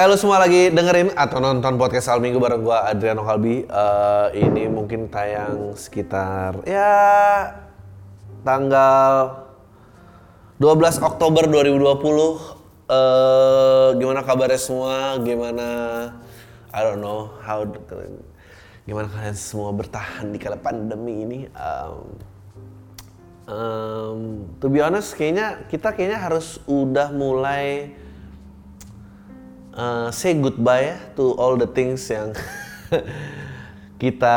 [0.00, 3.68] Eh lu semua lagi dengerin atau nonton podcast Al Minggu bareng gua Adriano Kalbi.
[3.68, 7.52] Eh, ini mungkin tayang sekitar ya
[8.40, 9.44] tanggal
[10.56, 11.76] 12 Oktober 2020.
[12.88, 15.20] Eh gimana kabarnya semua?
[15.20, 15.68] Gimana
[16.72, 17.60] I don't know how
[18.88, 21.40] gimana kalian semua bertahan di kala pandemi ini?
[21.52, 22.00] Um,
[23.52, 24.20] um,
[24.64, 27.99] to be honest kayaknya kita kayaknya harus udah mulai
[29.80, 32.36] uh, say goodbye ya to all the things yang
[34.02, 34.36] kita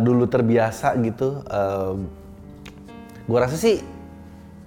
[0.00, 1.44] dulu terbiasa gitu.
[1.48, 2.08] Um,
[3.28, 3.84] gue rasa sih,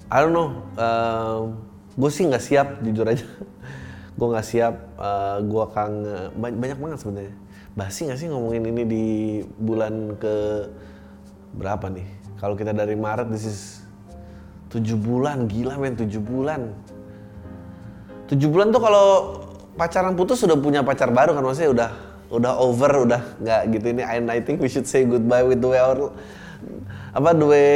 [0.10, 1.58] I don't know, um,
[1.98, 3.26] gue sih nggak siap jujur aja.
[4.18, 7.34] gue nggak siap, uh, gue kangen banyak, banget sebenarnya.
[7.76, 9.06] Basi nggak sih ngomongin ini di
[9.60, 10.70] bulan ke
[11.58, 12.08] berapa nih?
[12.40, 13.60] Kalau kita dari Maret, this is
[14.72, 16.72] tujuh bulan, gila men tujuh bulan.
[18.26, 19.10] Tujuh bulan tuh kalau
[19.76, 21.44] pacaran putus sudah punya pacar baru kan?
[21.44, 21.90] Maksudnya udah
[22.32, 23.86] udah over udah nggak gitu.
[23.92, 26.10] Ini and I think we should say goodbye with the way our
[27.16, 27.70] apa the way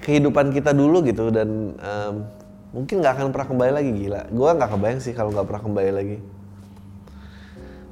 [0.00, 1.28] kehidupan kita dulu gitu.
[1.28, 2.14] Dan um,
[2.70, 4.22] mungkin nggak akan pernah kembali lagi gila.
[4.30, 6.18] Gue nggak kebayang sih kalau nggak pernah kembali lagi.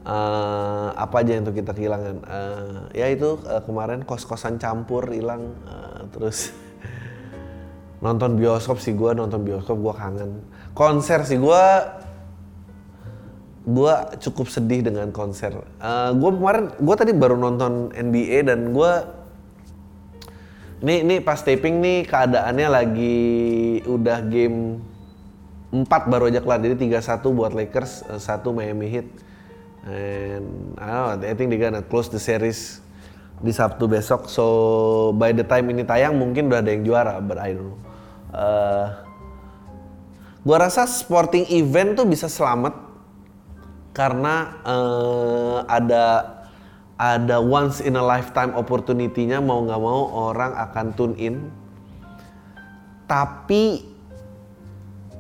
[0.09, 2.17] Uh, apa aja yang tuh kita kehilangan?
[2.25, 5.53] Uh, ya itu uh, kemarin kos kosan campur hilang.
[5.69, 6.55] Uh, terus
[8.05, 10.31] nonton bioskop sih gue nonton bioskop gue kangen.
[10.73, 11.65] Konser sih gue
[13.69, 15.53] gue cukup sedih dengan konser.
[15.77, 18.93] Uh, gue kemarin, gue tadi baru nonton NBA dan gue
[20.79, 23.19] ini ini pas taping nih keadaannya lagi
[23.85, 24.81] udah game
[25.69, 26.65] 4 baru aja kelar.
[26.65, 29.09] Jadi 3-1 buat Lakers, uh, satu Miami Heat.
[29.85, 32.81] And I don't know, I think they gonna close the series
[33.45, 34.33] di Sabtu besok.
[34.33, 37.79] So by the time ini tayang mungkin udah ada yang juara, but I don't know.
[38.33, 38.87] Uh,
[40.41, 42.88] gue rasa sporting event tuh bisa selamat
[43.99, 46.39] karena uh, ada
[46.95, 51.51] ada once in a lifetime opportunity-nya mau nggak mau orang akan tune in.
[53.11, 53.83] Tapi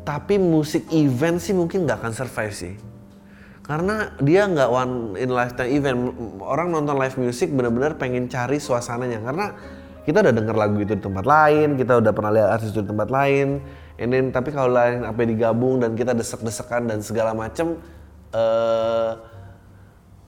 [0.06, 2.75] tapi musik event sih mungkin nggak akan survive sih.
[3.67, 5.99] Karena dia nggak one in lifetime event.
[6.38, 9.47] Orang nonton live music benar-benar pengen cari suasananya karena
[10.06, 12.88] kita udah denger lagu itu di tempat lain, kita udah pernah lihat artis itu di
[12.94, 13.61] tempat lain.
[13.99, 17.77] And then, tapi kalau lain apa digabung dan kita desek-desekan dan segala macem,
[18.33, 19.12] uh,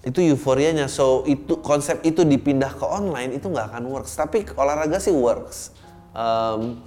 [0.01, 0.89] itu euforianya.
[0.89, 4.17] So itu konsep itu dipindah ke online itu nggak akan works.
[4.17, 5.77] Tapi olahraga sih works.
[6.17, 6.81] Um,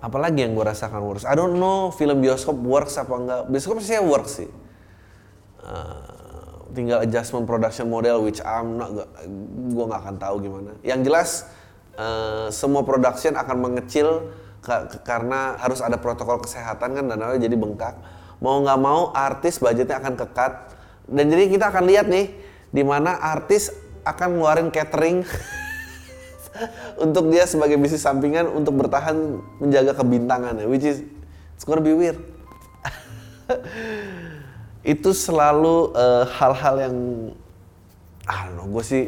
[0.00, 1.24] apalagi yang gue rasakan works?
[1.28, 4.50] I don't know film bioskop works apa enggak bioskop sih works sih.
[5.60, 10.72] Uh, tinggal adjustment production model which I'm not gue nggak akan tahu gimana.
[10.80, 11.30] Yang jelas
[12.00, 14.32] uh, semua production akan mengecil
[15.04, 17.96] karena harus ada protokol kesehatan kan dan jadi bengkak
[18.40, 20.52] mau nggak mau artis budgetnya akan kekat.
[21.06, 22.32] Dan jadi kita akan lihat nih
[22.70, 23.70] di mana artis
[24.02, 25.22] akan ngeluarin catering
[27.04, 31.04] untuk dia sebagai bisnis sampingan untuk bertahan menjaga kebintangannya which is
[31.54, 32.16] it's gonna be weird
[34.80, 36.96] itu selalu eh, hal-hal uh, yang
[38.24, 39.04] ah no gue sih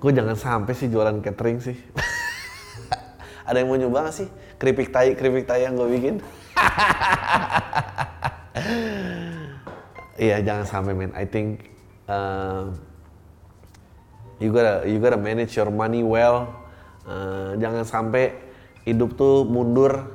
[0.00, 1.76] gue jangan sampai sih jualan catering sih.
[3.50, 4.28] Ada yang mau nyoba gak sih?
[4.56, 6.22] Keripik tai keripik tai yang gue bikin
[10.20, 11.16] Iya jangan sampai men.
[11.16, 11.72] I think
[12.04, 12.68] uh,
[14.36, 16.44] you gotta you gotta manage your money well.
[17.08, 18.36] Uh, jangan sampai
[18.84, 20.12] hidup tuh mundur.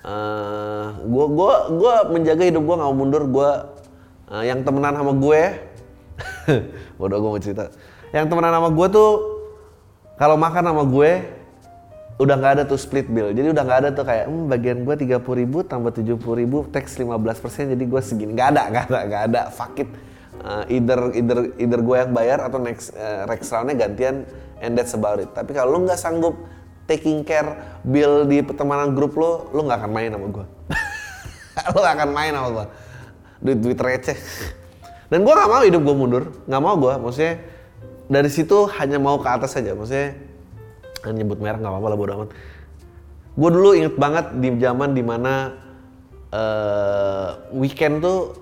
[0.00, 3.22] Uh, gua gua menjaga hidup gua nggak mau mundur.
[3.28, 3.76] Gua
[4.30, 5.42] uh, yang temenan sama gue.
[6.98, 7.70] Bodoh gue mau cerita.
[8.14, 9.10] Yang temenan sama gue tuh
[10.16, 11.10] kalau makan sama gue
[12.16, 13.32] udah nggak ada tuh split bill.
[13.32, 16.36] Jadi udah nggak ada tuh kayak hmm, bagian gue tiga puluh ribu tambah tujuh puluh
[16.40, 17.12] ribu tax 15
[17.44, 18.32] persen jadi gue segini.
[18.32, 19.42] Nggak ada nggak ada nggak ada.
[19.52, 19.90] Fuck it.
[20.36, 24.24] Uh, either either either gue yang bayar atau next uh, next roundnya gantian
[24.64, 25.28] and that's about it.
[25.36, 26.36] Tapi kalau lo nggak sanggup
[26.88, 30.46] taking care bill di pertemanan grup lo lo nggak akan main sama gue
[31.72, 32.66] lo gak akan main sama gue
[33.42, 34.18] duit duit receh.
[35.06, 36.24] Dan gue nggak mau hidup gue mundur.
[36.48, 37.34] Nggak mau gue maksudnya
[38.06, 39.72] dari situ hanya mau ke atas saja.
[39.76, 40.16] Maksudnya
[41.14, 42.30] nyebut merek nggak apa-apa lah bodo amat.
[43.36, 45.52] Gue dulu inget banget di zaman di mana
[46.32, 48.34] uh, weekend tuh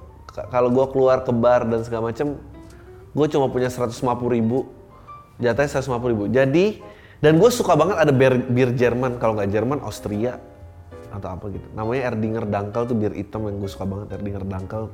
[0.51, 2.39] kalau gue keluar ke bar dan segala macem
[3.15, 4.01] gue cuma punya 150
[4.31, 4.71] ribu.
[5.43, 6.25] Jatahnya 150 ribu.
[6.31, 6.79] Jadi
[7.19, 9.19] dan gue suka banget ada bir, bir Jerman.
[9.19, 10.39] Kalau nggak Jerman Austria
[11.11, 11.67] atau apa gitu.
[11.75, 14.91] Namanya Erdinger Dangkal tuh bir hitam yang gue suka banget Erdinger Dangkal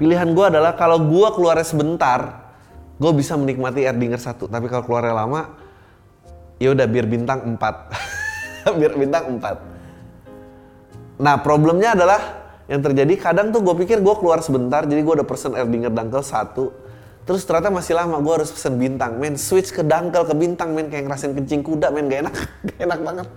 [0.00, 2.48] pilihan gue adalah kalau gue keluarnya sebentar
[2.96, 4.48] gue bisa menikmati Erdinger satu.
[4.48, 5.59] Tapi kalau keluarnya lama
[6.60, 7.58] ya udah bir bintang 4
[8.80, 12.40] bir bintang 4 nah problemnya adalah
[12.70, 16.22] yang terjadi kadang tuh gue pikir gue keluar sebentar jadi gue udah pesen Erdinger Dangkel
[16.22, 16.70] satu.
[17.26, 19.18] Terus ternyata masih lama gue harus pesen bintang.
[19.18, 22.34] Men switch ke dangkel ke bintang men kayak ngerasain kencing kuda men gak enak.
[22.70, 23.28] Gak enak banget.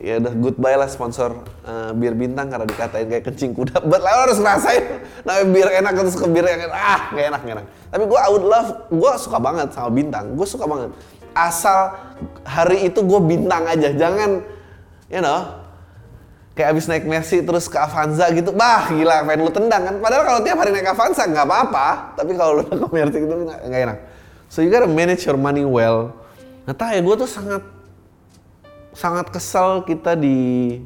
[0.00, 3.84] Ya udah goodbye lah sponsor uh, bir bintang karena dikatain kayak kencing kuda.
[3.84, 4.84] But lo harus ngerasain.
[5.28, 6.80] Nah bir enak terus ke bir yang enak.
[6.80, 7.66] Ah gak enak gak enak.
[7.92, 10.32] Tapi gue I would love gue suka banget sama bintang.
[10.32, 10.96] Gue suka banget
[11.32, 11.96] asal
[12.44, 14.44] hari itu gue bintang aja jangan
[15.08, 15.60] you know
[16.60, 19.96] kayak abis naik Mercy terus ke Avanza gitu, bah gila pengen lu tendang kan.
[19.96, 21.88] Padahal kalau tiap hari naik Avanza nggak apa-apa,
[22.20, 23.98] tapi kalau lu naik Mercy gitu nggak enak.
[24.52, 26.12] So you gotta manage your money well.
[26.68, 27.64] Nah ya gue tuh sangat
[28.92, 30.76] sangat kesal kita di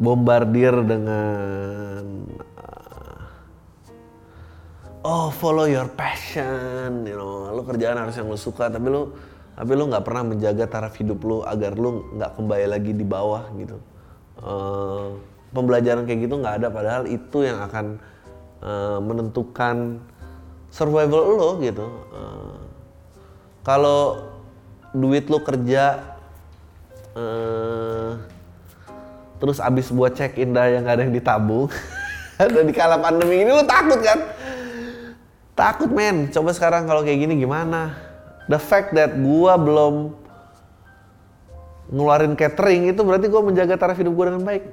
[0.00, 2.24] bombardir dengan
[5.06, 9.14] oh follow your passion, you know, lu kerjaan harus yang lu suka, tapi lu
[9.54, 13.46] tapi lu nggak pernah menjaga taraf hidup lu agar lu nggak kembali lagi di bawah
[13.54, 13.78] gitu.
[14.36, 15.16] Uh,
[15.54, 17.96] pembelajaran kayak gitu nggak ada padahal itu yang akan
[18.60, 20.02] uh, menentukan
[20.68, 21.86] survival lo gitu.
[22.12, 22.58] Uh,
[23.64, 24.28] kalau
[24.92, 26.02] duit lo kerja
[27.16, 28.18] uh,
[29.40, 31.68] terus abis buat cek indah yang gak ada yang ditabung
[32.40, 34.16] dan di kala pandemi ini lo takut kan
[35.56, 36.28] takut men.
[36.30, 37.96] Coba sekarang kalau kayak gini gimana?
[38.46, 40.14] The fact that gua belum
[41.90, 44.64] ngeluarin catering itu berarti gue menjaga taraf hidup gue dengan baik.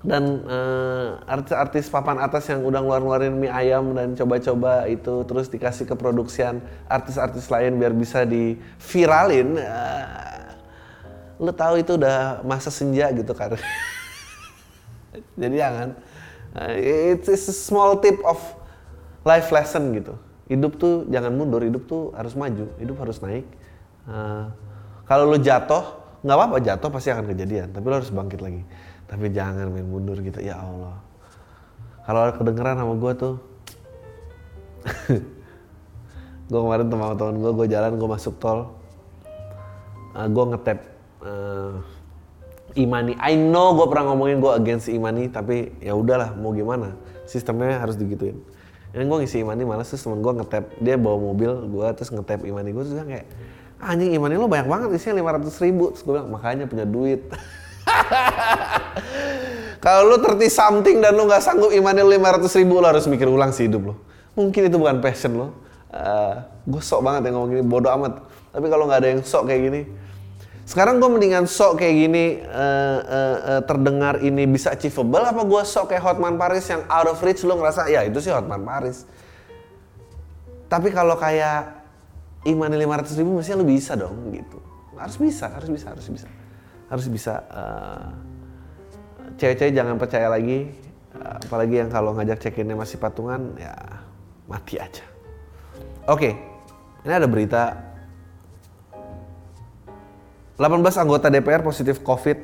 [0.00, 5.84] Dan uh, artis-artis papan atas yang udah ngeluarin mie ayam dan coba-coba itu terus dikasih
[5.84, 10.56] ke produksian artis-artis lain biar bisa di viralin uh,
[11.36, 13.60] lu tahu itu udah masa senja gitu kan
[15.40, 15.88] jadi jangan.
[16.56, 16.72] Uh,
[17.12, 18.40] it's a small tip of
[19.26, 20.14] life lesson gitu
[20.50, 23.46] hidup tuh jangan mundur hidup tuh harus maju hidup harus naik
[24.10, 24.50] uh,
[25.10, 25.82] kalau lo jatuh,
[26.22, 28.62] nggak apa-apa jatuh pasti akan kejadian, tapi lo harus bangkit lagi.
[29.10, 31.02] Tapi jangan main mundur gitu, ya Allah.
[32.06, 33.34] Kalau kedengeran sama gue tuh,
[36.50, 38.70] gue kemarin sama teman gue, gue jalan, gue masuk tol,
[40.14, 40.78] uh, gue ngetep
[41.26, 41.82] uh,
[42.78, 43.18] Imani.
[43.18, 46.94] I know gue pernah ngomongin gue against Imani, tapi ya udahlah, mau gimana?
[47.26, 48.38] Sistemnya harus digituin.
[48.90, 52.42] Yang gue ngisi Imani malas terus temen gue ngetep, dia bawa mobil, gue terus ngetep
[52.42, 52.74] Imani.
[52.74, 53.26] Gue terus kayak
[53.80, 55.94] anjing imannya lo banyak banget isinya 500 ribu.
[55.94, 57.26] Terus gue bilang makanya punya duit.
[59.84, 63.24] Kalau lo 30 something dan lo nggak sanggup imannya lo 500 ribu lo harus mikir
[63.30, 63.94] ulang sih hidup lo
[64.38, 65.50] mungkin itu bukan passion lo uh,
[65.90, 66.34] eh,
[66.68, 68.22] gue sok banget yang ngomong gini bodoh amat.
[68.50, 69.80] Tapi kalau nggak ada yang sok kayak gini
[70.70, 75.62] sekarang gue mendingan sok kayak gini uh, uh, uh, terdengar ini bisa achievable apa gue
[75.66, 77.42] sok kayak Hotman Paris yang out of reach?
[77.42, 79.02] Lo ngerasa ya itu sih Hotman Paris.
[80.70, 81.74] Tapi kalau kayak
[82.46, 84.62] iman 500 ribu mestinya lu bisa dong gitu.
[84.94, 86.28] Harus bisa harus bisa harus bisa.
[86.86, 88.14] Harus bisa uh,
[89.42, 90.70] cewek-cewek jangan percaya lagi
[91.18, 93.74] uh, apalagi yang kalau ngajak cekinnya masih patungan ya
[94.46, 95.02] mati aja.
[96.06, 96.32] Oke okay.
[97.02, 97.89] ini ada berita
[100.60, 102.38] 18 anggota DPR positif COVID.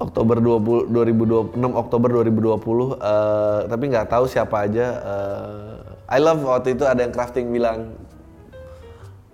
[0.00, 5.76] Oktober 20, 2020 6 Oktober 2020 uh, tapi nggak tahu siapa aja uh,
[6.08, 7.94] I love waktu itu ada yang crafting bilang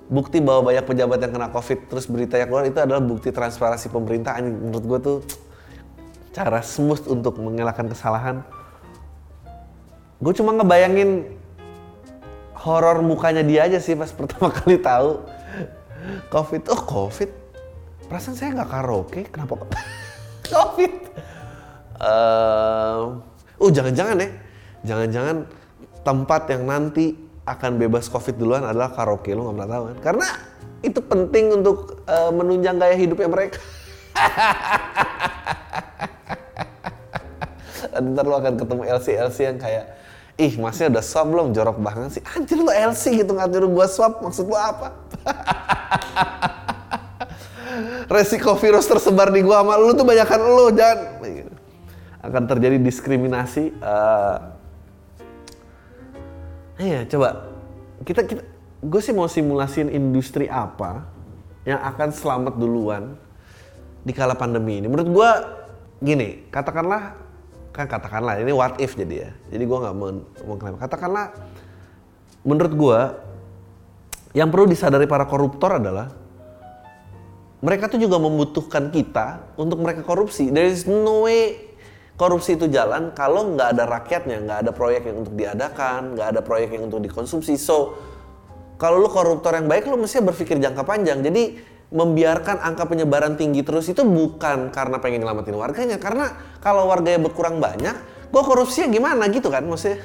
[0.06, 1.78] bukti bahwa banyak pejabat yang kena covid.
[1.90, 4.38] Terus berita yang keluar itu adalah bukti transparansi pemerintah.
[4.38, 5.18] Menurut gue tuh
[6.30, 8.46] cara smooth untuk mengelakkan kesalahan.
[10.22, 11.26] Gue cuma ngebayangin
[12.66, 15.22] horor mukanya dia aja sih pas pertama kali tahu.
[16.30, 16.62] Covid.
[16.74, 17.30] Oh covid?
[18.10, 19.22] Perasaan saya nggak karaoke?
[19.30, 19.54] Kenapa
[20.54, 20.92] COVID.
[21.96, 23.24] Uh,
[23.56, 24.28] oh jangan-jangan ya,
[24.84, 25.48] jangan-jangan
[26.04, 29.34] tempat yang nanti akan bebas COVID duluan adalah karaoke.
[29.34, 29.96] Lo nggak pernah tahu kan?
[30.02, 30.26] Karena
[30.82, 33.58] itu penting untuk uh, menunjang gaya hidupnya mereka.
[37.96, 39.88] Ntar lo akan ketemu LC LC yang kayak
[40.36, 41.56] ih masnya udah swab belum?
[41.56, 42.22] Jorok banget sih.
[42.36, 44.92] Anjir lo LC gitu nyuruh gua swab maksud lo apa?
[48.14, 50.98] Resiko virus tersebar di gua sama lu tuh banyakkan lu jangan
[52.26, 54.38] akan terjadi diskriminasi uh,
[56.76, 57.56] iya coba.
[58.04, 58.44] Kita kita
[58.86, 61.08] gue sih mau simulasiin industri apa
[61.64, 63.16] yang akan selamat duluan
[64.04, 64.86] di kala pandemi ini.
[64.86, 65.30] Menurut gua
[65.98, 67.25] gini katakanlah
[67.76, 69.96] kan katakanlah ini what if jadi ya jadi gua nggak
[70.48, 71.36] mengklaim katakanlah
[72.40, 72.98] menurut gua
[74.32, 76.08] yang perlu disadari para koruptor adalah
[77.64, 80.52] mereka tuh juga membutuhkan kita untuk mereka korupsi.
[80.52, 81.72] There is no way
[82.20, 86.40] korupsi itu jalan kalau nggak ada rakyatnya, nggak ada proyek yang untuk diadakan, nggak ada
[86.44, 87.56] proyek yang untuk dikonsumsi.
[87.56, 87.96] So,
[88.76, 91.24] kalau lu koruptor yang baik, lu mesti berpikir jangka panjang.
[91.24, 91.56] Jadi,
[91.86, 97.62] membiarkan angka penyebaran tinggi terus itu bukan karena pengen nyelamatin warganya, karena kalau warganya berkurang
[97.62, 97.94] banyak,
[98.34, 100.02] gua korupsinya gimana gitu kan maksudnya.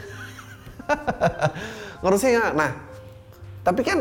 [2.06, 2.72] korupsinya, nah
[3.66, 4.00] tapi kan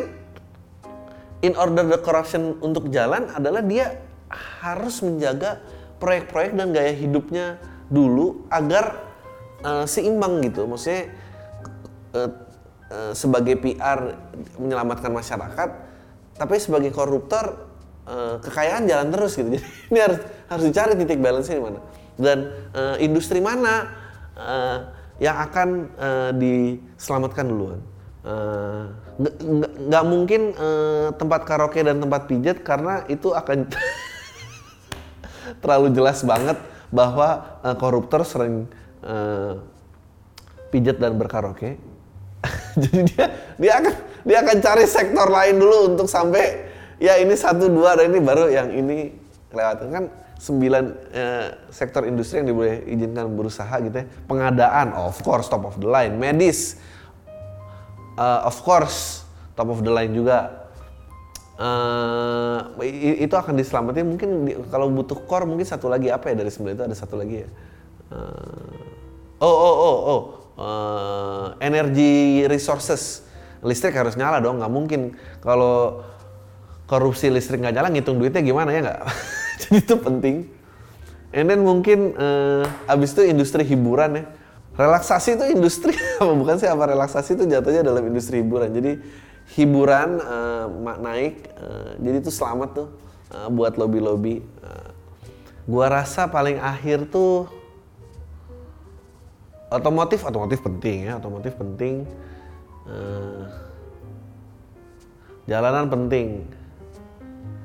[1.41, 3.97] in order the corruption untuk jalan adalah dia
[4.61, 5.61] harus menjaga
[6.01, 9.09] proyek-proyek dan gaya hidupnya dulu agar
[9.65, 11.13] uh, seimbang gitu, maksudnya
[12.13, 12.31] uh,
[12.93, 14.17] uh, sebagai PR
[14.61, 15.69] menyelamatkan masyarakat,
[16.37, 17.70] tapi sebagai koruptor
[18.11, 19.49] uh, kekayaan jalan terus gitu.
[19.55, 20.19] Jadi ini harus
[20.51, 21.79] harus dicari titik balance di mana
[22.19, 22.39] dan
[22.75, 23.89] uh, industri mana
[24.35, 24.79] uh,
[25.23, 27.81] yang akan uh, diselamatkan duluan.
[29.89, 33.65] Nggak uh, mungkin uh, tempat karaoke dan tempat pijat karena itu akan
[35.65, 36.61] terlalu jelas banget
[36.93, 38.69] bahwa uh, koruptor sering
[39.07, 39.57] uh,
[40.69, 41.81] pijat dan berkaraoke.
[42.81, 43.27] Jadi dia
[43.57, 46.70] dia akan dia akan cari sektor lain dulu untuk sampai
[47.01, 49.17] ya ini satu dua dan ini baru yang ini
[49.51, 50.05] lewat kan
[50.41, 54.07] sembilan eh, sektor industri yang diboleh izinkan berusaha gitu ya.
[54.25, 56.17] Pengadaan of course top of the line.
[56.17, 56.81] Medis
[58.17, 60.69] uh, of course top of the line juga.
[61.61, 62.73] Uh,
[63.21, 64.09] itu akan diselamatin.
[64.09, 66.09] Mungkin di, kalau butuh core mungkin satu lagi.
[66.09, 66.85] Apa ya dari sembilan itu?
[66.89, 67.49] Ada satu lagi ya?
[68.09, 70.23] Uh, oh oh oh oh.
[70.57, 73.29] Uh, energy resources.
[73.61, 74.57] Listrik harus nyala dong.
[74.57, 75.01] Nggak mungkin.
[75.45, 76.01] Kalau
[76.91, 79.01] korupsi listrik nggak jalan ngitung duitnya gimana ya nggak?
[79.63, 80.37] Jadi itu penting.
[81.31, 84.25] And then mungkin uh, abis itu industri hiburan ya.
[84.75, 86.67] Relaksasi itu industri apa bukan sih?
[86.67, 88.75] Apa relaksasi itu jatuhnya dalam industri hiburan.
[88.75, 88.99] Jadi
[89.55, 90.67] hiburan uh,
[90.99, 92.89] naik uh, jadi itu selamat tuh
[93.35, 94.91] uh, buat lobby lobby uh,
[95.67, 97.47] gua rasa paling akhir tuh
[99.71, 101.23] otomotif otomotif penting ya.
[101.23, 102.03] Otomotif penting
[102.91, 103.47] uh,
[105.47, 106.59] jalanan penting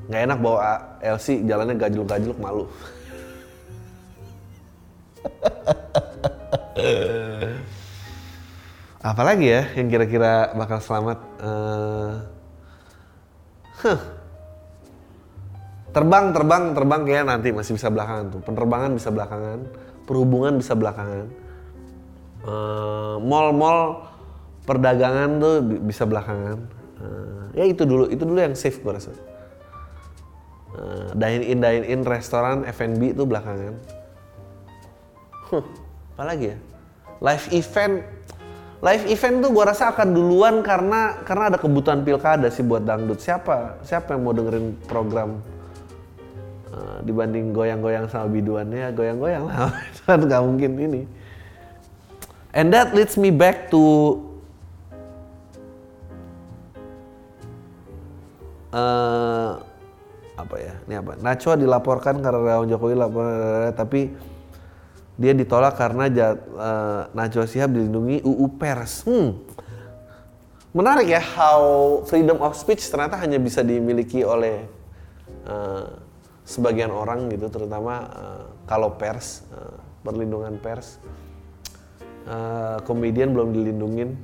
[0.06, 2.66] nggak enak bawa LC jalannya gajluk-gajluk malu.
[9.06, 11.22] Apalagi ya yang kira-kira bakal selamat?
[11.38, 12.26] Uh,
[13.86, 14.02] huh.
[15.94, 18.42] Terbang, terbang, terbang kayak nanti masih bisa belakangan tuh.
[18.44, 19.60] Penerbangan bisa belakangan,
[20.10, 21.30] perhubungan bisa belakangan.
[22.46, 24.10] Uh, mall-mall
[24.66, 26.58] perdagangan tuh bisa belakangan.
[26.98, 29.14] Uh, ya itu dulu, itu dulu yang safe gue rasa.
[30.75, 33.79] Uh, dine in dine in restoran F&B itu belakangan.
[35.48, 35.63] Huh,
[36.15, 36.58] apalagi ya?
[37.24, 38.03] Live event
[38.84, 43.24] live event tuh gua rasa akan duluan karena karena ada kebutuhan pilkada sih buat dangdut.
[43.24, 45.39] Siapa siapa yang mau dengerin program
[46.75, 49.72] uh, dibanding goyang-goyang sama biduannya goyang-goyang lah.
[50.05, 51.01] kan nggak mungkin ini.
[52.51, 54.20] And that leads me back to
[58.75, 59.63] uh,
[60.36, 60.74] apa ya?
[60.88, 61.12] Ini apa?
[61.20, 63.25] Nacho dilaporkan karena Jokowi lapor
[63.75, 64.12] tapi
[65.15, 69.08] dia ditolak karena uh, Najwa Shihab dilindungi UU Pers.
[69.08, 69.32] Hmm.
[70.75, 74.68] menarik ya how freedom of speech ternyata hanya bisa dimiliki oleh
[75.48, 75.88] uh,
[76.44, 81.00] sebagian orang gitu terutama uh, kalau pers uh, perlindungan pers.
[82.27, 84.20] Uh, komedian belum dilindungin.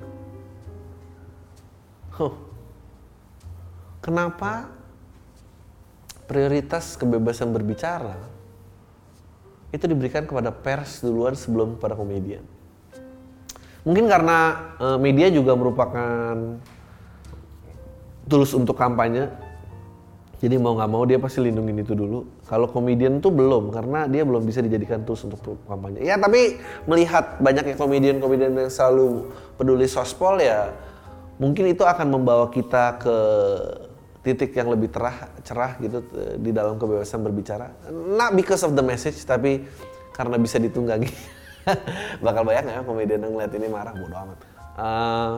[2.12, 2.36] Huh.
[4.04, 4.68] kenapa
[6.32, 8.16] prioritas kebebasan berbicara
[9.76, 12.40] itu diberikan kepada pers duluan sebelum kepada komedian.
[13.84, 16.36] Mungkin karena e, media juga merupakan
[18.32, 19.28] tools untuk kampanye,
[20.40, 22.24] jadi mau nggak mau dia pasti lindungin itu dulu.
[22.48, 26.00] Kalau komedian tuh belum, karena dia belum bisa dijadikan tools untuk kampanye.
[26.00, 29.28] Ya tapi melihat banyaknya komedian-komedian yang selalu
[29.60, 30.72] peduli sospol ya,
[31.44, 33.18] mungkin itu akan membawa kita ke
[34.22, 37.90] titik yang lebih terah cerah gitu eh, di dalam kebebasan berbicara.
[37.90, 39.66] Not because of the message tapi
[40.14, 41.10] karena bisa ditunggangi.
[42.26, 43.94] Bakal banyak ya komedian yang ngeliat ini marah?
[43.94, 44.38] Bodo amat.
[44.78, 45.34] Uh,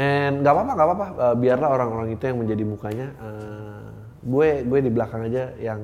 [0.00, 1.06] and nggak apa-apa nggak apa-apa.
[1.20, 3.08] Uh, biarlah orang-orang itu yang menjadi mukanya.
[3.20, 3.92] Uh,
[4.24, 5.80] gue gue di belakang aja yang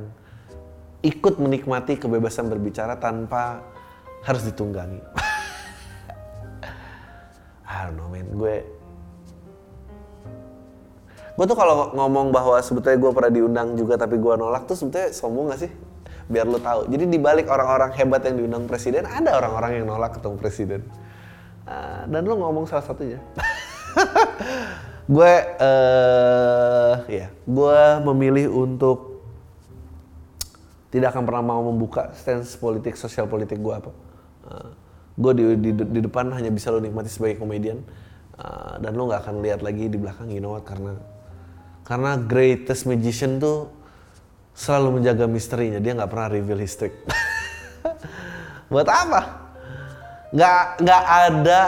[1.05, 3.61] ikut menikmati kebebasan berbicara tanpa
[4.25, 5.01] harus ditunggangi.
[7.69, 8.33] I don't know man.
[8.33, 8.80] Gue
[11.41, 15.09] gue tuh kalau ngomong bahwa sebetulnya gue pernah diundang juga tapi gue nolak tuh sebetulnya
[15.09, 15.73] sombong gak sih?
[16.29, 16.93] Biar lo tahu.
[16.93, 20.85] Jadi di balik orang-orang hebat yang diundang presiden ada orang-orang yang nolak ketemu presiden.
[21.65, 23.25] Uh, dan lo ngomong salah satunya.
[25.17, 25.33] gue,
[25.65, 27.81] uh, ya, gue
[28.13, 29.25] memilih untuk
[30.93, 33.89] tidak akan pernah mau membuka stance politik, sosial politik gue apa.
[33.89, 34.69] Uh, eh,
[35.17, 37.81] gue di, di, di depan hanya bisa lo nikmati sebagai komedian.
[38.37, 41.01] Uh, dan lo nggak akan lihat lagi di belakang, you know what, karena
[41.91, 43.67] karena greatest magician tuh
[44.55, 45.83] selalu menjaga misterinya.
[45.83, 46.95] Dia nggak pernah reveal history.
[48.71, 49.21] Buat apa?
[50.31, 51.61] Nggak nggak ada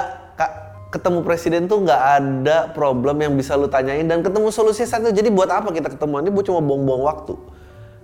[0.93, 5.11] ketemu presiden tuh nggak ada problem yang bisa lu tanyain dan ketemu solusi satu.
[5.11, 6.23] Jadi buat apa kita ketemuan?
[6.23, 7.35] Ini cuma buang-buang waktu.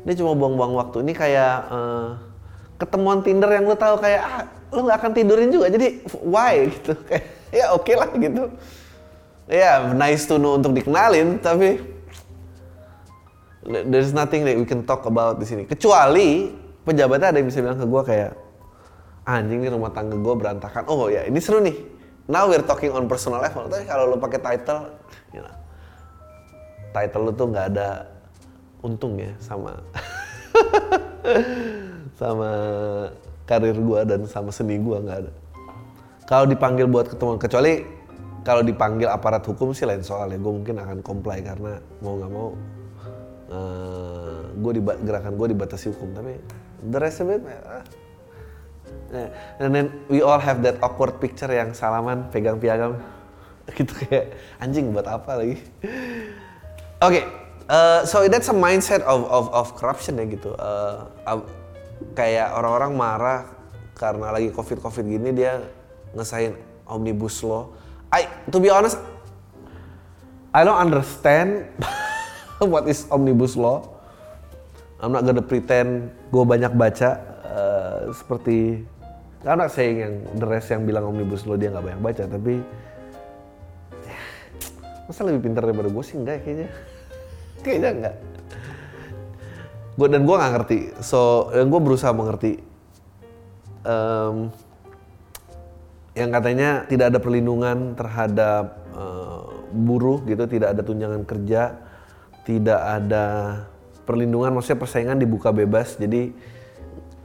[0.09, 1.05] Ini cuma buang-buang waktu.
[1.05, 2.09] Ini kayak uh,
[2.81, 5.69] ketemuan Tinder yang lu tahu kayak ah, lu nggak akan tidurin juga.
[5.69, 6.97] Jadi why gitu?
[7.07, 8.43] Kayak ya oke okay lah gitu.
[9.47, 11.98] Ya yeah, nice to know untuk dikenalin tapi
[13.69, 15.69] there's nothing that we can talk about di sini.
[15.69, 16.49] Kecuali
[16.89, 18.33] pejabatnya ada yang bisa bilang ke gue kayak
[19.29, 20.89] anjing nih rumah tangga gue berantakan.
[20.89, 21.77] Oh ya ini seru nih.
[22.29, 23.69] Now we're talking on personal level.
[23.69, 24.89] Tapi kalau lo pakai title,
[25.37, 25.53] you know,
[26.97, 28.09] title lo tuh nggak ada
[28.81, 29.75] untungnya sama
[32.21, 32.51] sama
[33.45, 35.33] karir gue dan sama seni gue nggak ada.
[36.29, 37.73] Kalau dipanggil buat ketemu, kecuali
[38.45, 40.41] kalau dipanggil aparat hukum sih lain soal ya.
[40.41, 42.49] Gue mungkin akan comply karena mau nggak mau
[43.49, 46.13] uh, eh, gue di gerakan gue dibatasi hukum.
[46.15, 46.35] Tapi
[46.89, 47.83] the rest of it, uh,
[49.61, 52.97] and then we all have that awkward picture yang salaman pegang piagam.
[53.77, 54.33] Gitu kayak
[54.65, 55.61] anjing buat apa lagi?
[57.05, 57.25] Oke okay,
[57.69, 60.57] uh, so that's a mindset of of of corruption ya gitu.
[60.57, 61.45] Uh, uh,
[62.17, 63.41] kayak orang-orang marah
[63.93, 65.69] karena lagi covid covid gini dia
[66.17, 66.57] ngesain
[66.89, 67.69] omnibus law.
[68.09, 68.97] I to be honest
[70.57, 71.69] I don't understand
[72.73, 73.87] what is omnibus law?
[74.99, 77.11] I'm not gonna pretend gue banyak baca
[77.47, 78.83] uh, seperti
[79.47, 82.59] karena saya yang the rest yang bilang omnibus law dia nggak banyak baca tapi
[84.03, 84.19] ya,
[85.07, 86.69] masa lebih pintar daripada gue sih enggak kayaknya.
[87.59, 88.17] Kayaknya enggak.
[89.99, 90.79] Gue dan gue nggak ngerti.
[91.03, 92.63] So dan gue berusaha mengerti.
[93.83, 94.55] Um,
[96.19, 101.88] yang katanya tidak ada perlindungan terhadap uh, buruh gitu tidak ada tunjangan kerja
[102.43, 103.27] tidak ada
[104.09, 105.97] perlindungan maksudnya persaingan dibuka bebas.
[106.01, 106.33] Jadi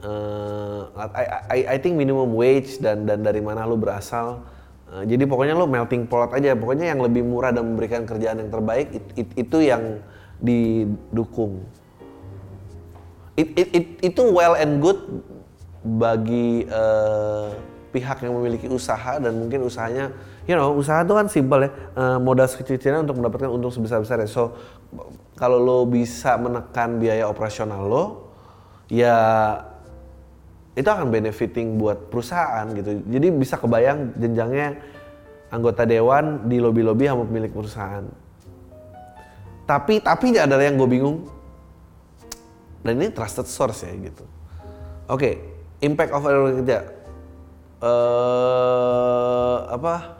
[0.04, 4.44] uh, I, I, I think minimum wage dan dan dari mana lu berasal
[4.92, 6.52] uh, jadi pokoknya lu melting pot aja.
[6.52, 10.00] Pokoknya yang lebih murah dan memberikan kerjaan yang terbaik it, it, itu yang
[10.44, 11.64] didukung.
[13.34, 15.00] It, it, it, itu well and good
[15.82, 17.50] bagi uh,
[17.94, 20.10] pihak yang memiliki usaha dan mungkin usahanya
[20.50, 24.58] you know usaha itu kan simpel ya uh, modal sekecil-kecilnya untuk mendapatkan untung sebesar-besarnya so
[25.38, 28.04] kalau lo bisa menekan biaya operasional lo
[28.90, 29.14] ya
[30.74, 32.98] itu akan benefiting buat perusahaan gitu.
[33.06, 34.74] Jadi bisa kebayang jenjangnya
[35.54, 38.04] anggota dewan di lobby-lobby sama pemilik perusahaan.
[39.64, 41.30] Tapi tapi adalah yang gue bingung.
[42.84, 44.26] Dan ini trusted source ya gitu.
[45.08, 45.34] Oke, okay,
[45.80, 46.84] impact of kerja.
[47.84, 50.16] Uh, apa?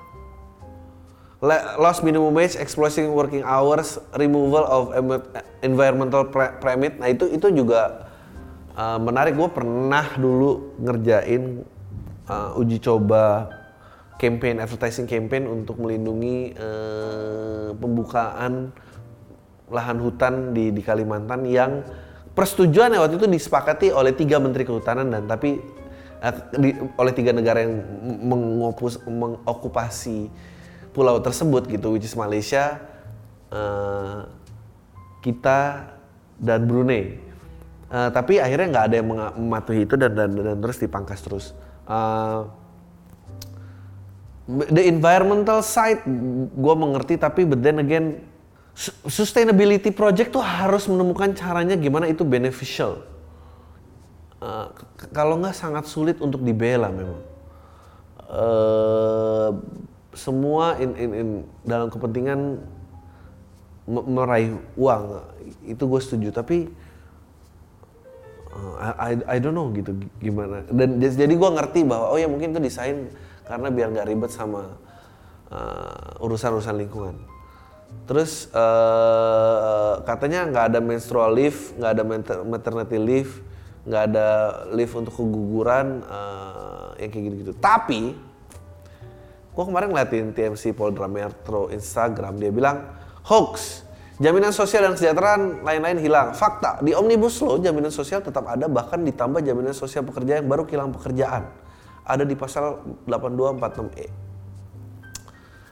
[1.81, 4.92] Lost minimum wage, exploiting working hours, removal of
[5.64, 6.29] environmental
[6.61, 7.00] permit.
[7.00, 8.09] Nah itu itu juga
[8.77, 11.64] uh, menarik gue pernah dulu ngerjain
[12.29, 13.48] uh, uji coba
[14.16, 18.72] campaign advertising campaign untuk melindungi uh, pembukaan
[19.68, 21.83] lahan hutan di, di Kalimantan yang
[22.35, 25.59] persetujuan waktu itu disepakati oleh tiga menteri kehutanan dan tapi
[26.56, 27.84] di, oleh tiga negara yang
[28.24, 30.32] mengopus, mengokupasi
[30.94, 32.80] pulau tersebut gitu which is Malaysia
[33.52, 34.24] uh,
[35.20, 35.90] kita
[36.38, 37.24] dan Brunei
[37.94, 39.08] Uh, tapi akhirnya nggak ada yang
[39.38, 41.54] mematuhi itu dan, dan dan terus dipangkas terus.
[41.87, 42.50] Uh,
[44.50, 46.02] the environmental side
[46.58, 48.18] gue mengerti tapi but then again
[49.06, 53.06] sustainability project tuh harus menemukan caranya gimana itu beneficial.
[54.44, 54.68] Uh,
[55.09, 57.24] kalau nggak sangat sulit untuk dibela memang.
[58.28, 59.57] Uh,
[60.12, 61.28] semua in, in, in
[61.64, 62.61] dalam kepentingan
[63.88, 65.24] meraih uang
[65.64, 66.28] itu gue setuju.
[66.28, 66.68] Tapi
[68.54, 70.61] I, I, I don't know gitu gimana.
[70.68, 73.09] Dan jadi gue ngerti bahwa oh ya mungkin itu desain
[73.48, 74.76] karena biar nggak ribet sama
[75.48, 77.16] uh, urusan-urusan lingkungan.
[78.04, 82.04] Terus uh, katanya nggak ada menstrual leave nggak ada
[82.44, 83.33] maternity leave
[83.84, 84.28] nggak ada
[84.72, 88.16] leave untuk keguguran uh, yang kayak gitu-gitu tapi
[89.54, 92.96] gue kemarin ngeliatin TMC Polda Metro Instagram dia bilang
[93.28, 96.38] hoax Jaminan sosial dan kesejahteraan lain-lain hilang.
[96.38, 100.62] Fakta, di Omnibus Law jaminan sosial tetap ada bahkan ditambah jaminan sosial pekerja yang baru
[100.62, 101.50] kehilangan pekerjaan.
[102.06, 102.78] Ada di pasal
[103.10, 104.23] 8246E.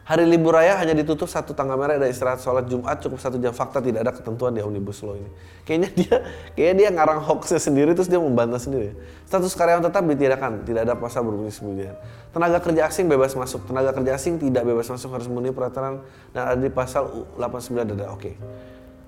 [0.03, 3.55] Hari libur raya hanya ditutup satu tanggal merah dan istirahat sholat Jumat cukup satu jam
[3.55, 5.31] fakta tidak ada ketentuan di omnibus law ini.
[5.63, 6.17] Kayaknya dia
[6.59, 8.99] kayaknya dia ngarang hoaxnya sendiri terus dia membantah sendiri.
[9.31, 11.95] Status karyawan tetap ditiadakan, tidak ada pasal berbunyi sembilan.
[12.35, 16.03] Tenaga kerja asing bebas masuk, tenaga kerja asing tidak bebas masuk harus memenuhi peraturan
[16.35, 18.11] dan ada di pasal 89 ada.
[18.11, 18.35] Oke.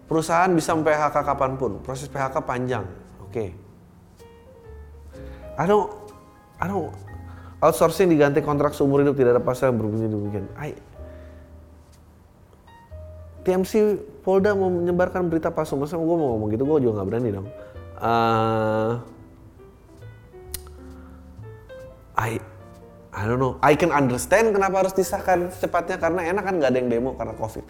[0.06, 2.86] Perusahaan bisa PHK kapan pun, proses PHK panjang.
[3.18, 3.34] Oke.
[3.34, 3.48] Okay.
[5.58, 5.90] I don't,
[6.62, 6.94] I don't,
[7.64, 10.44] outsourcing diganti kontrak seumur hidup tidak ada pasal yang berbunyi demikian.
[10.60, 10.76] I,
[13.44, 13.72] TMC
[14.20, 17.48] Polda mau menyebarkan berita palsu, masa gue mau ngomong gitu, gue juga nggak berani dong.
[18.00, 19.00] Uh,
[22.16, 22.40] I
[23.14, 23.60] I don't know.
[23.62, 27.32] I can understand kenapa harus disahkan secepatnya karena enak kan nggak ada yang demo karena
[27.38, 27.62] covid.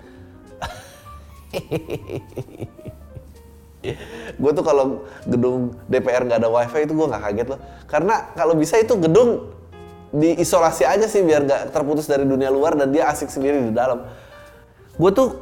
[4.41, 7.61] gue tuh kalau gedung DPR nggak ada wifi itu gue nggak kaget loh.
[7.85, 9.53] Karena kalau bisa itu gedung
[10.15, 14.07] diisolasi aja sih biar nggak terputus dari dunia luar dan dia asik sendiri di dalam.
[14.95, 15.35] Gue tuh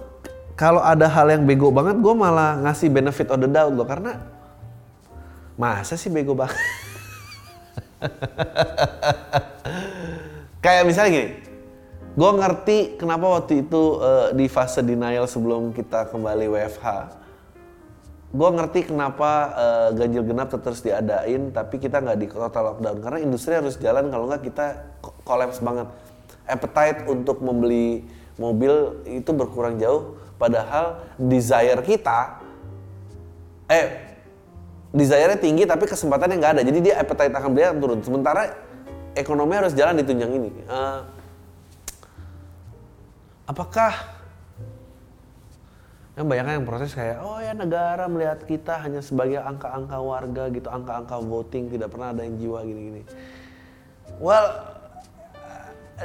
[0.56, 4.16] kalau ada hal yang bego banget gue malah ngasih benefit of the doubt loh karena
[5.60, 6.56] masa sih bego banget.
[10.64, 11.28] Kayak misalnya gini,
[12.14, 16.86] gue ngerti kenapa waktu itu uh, di fase denial sebelum kita kembali WFH,
[18.32, 23.18] gue ngerti kenapa uh, ganjil genap terus diadain, tapi kita nggak di total lockdown karena
[23.20, 24.66] industri harus jalan kalau nggak kita
[25.28, 25.92] kolaps banget.
[26.48, 28.08] Appetite untuk membeli
[28.40, 32.40] mobil itu berkurang jauh, padahal desire kita,
[33.68, 34.16] eh
[34.92, 36.62] desire-nya tinggi tapi kesempatannya nggak ada.
[36.64, 38.00] Jadi dia appetite akan beli turun.
[38.00, 38.52] Sementara
[39.12, 40.50] ekonomi harus jalan di tunjang ini.
[40.68, 41.00] Uh,
[43.48, 44.11] apakah
[46.12, 50.68] yang banyak yang proses kayak oh ya negara melihat kita hanya sebagai angka-angka warga gitu,
[50.68, 53.02] angka-angka voting tidak pernah ada yang jiwa gini-gini.
[54.20, 54.46] Well,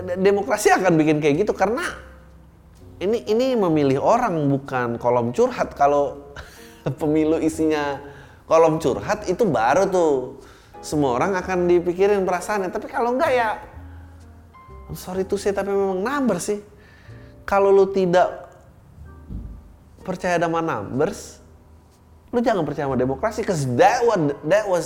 [0.04, 1.84] demokrasi akan bikin kayak gitu karena
[2.98, 5.74] ini ini memilih orang bukan kolom curhat.
[5.76, 6.34] Kalau
[7.02, 8.02] pemilu isinya
[8.50, 10.42] kolom curhat itu baru tuh.
[10.80, 12.70] Semua orang akan dipikirin perasaannya.
[12.70, 13.50] Tapi kalau enggak ya
[14.96, 16.62] sorry tuh sih tapi memang number sih.
[17.48, 18.47] Kalau lu tidak
[20.08, 21.44] percaya sama numbers
[22.32, 24.86] lu jangan percaya sama demokrasi cause that was that was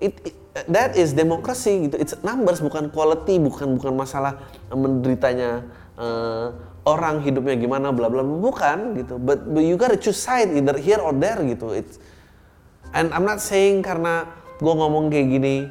[0.00, 4.40] it, it that is demokrasi gitu it's numbers bukan quality bukan bukan masalah
[4.72, 5.68] menderitanya
[6.00, 6.56] uh,
[6.88, 11.00] orang hidupnya gimana bla bla bukan gitu but, but you gotta choose side either here
[11.04, 12.00] or there gitu it's
[12.96, 14.24] And I'm not saying karena
[14.56, 15.68] gue ngomong kayak gini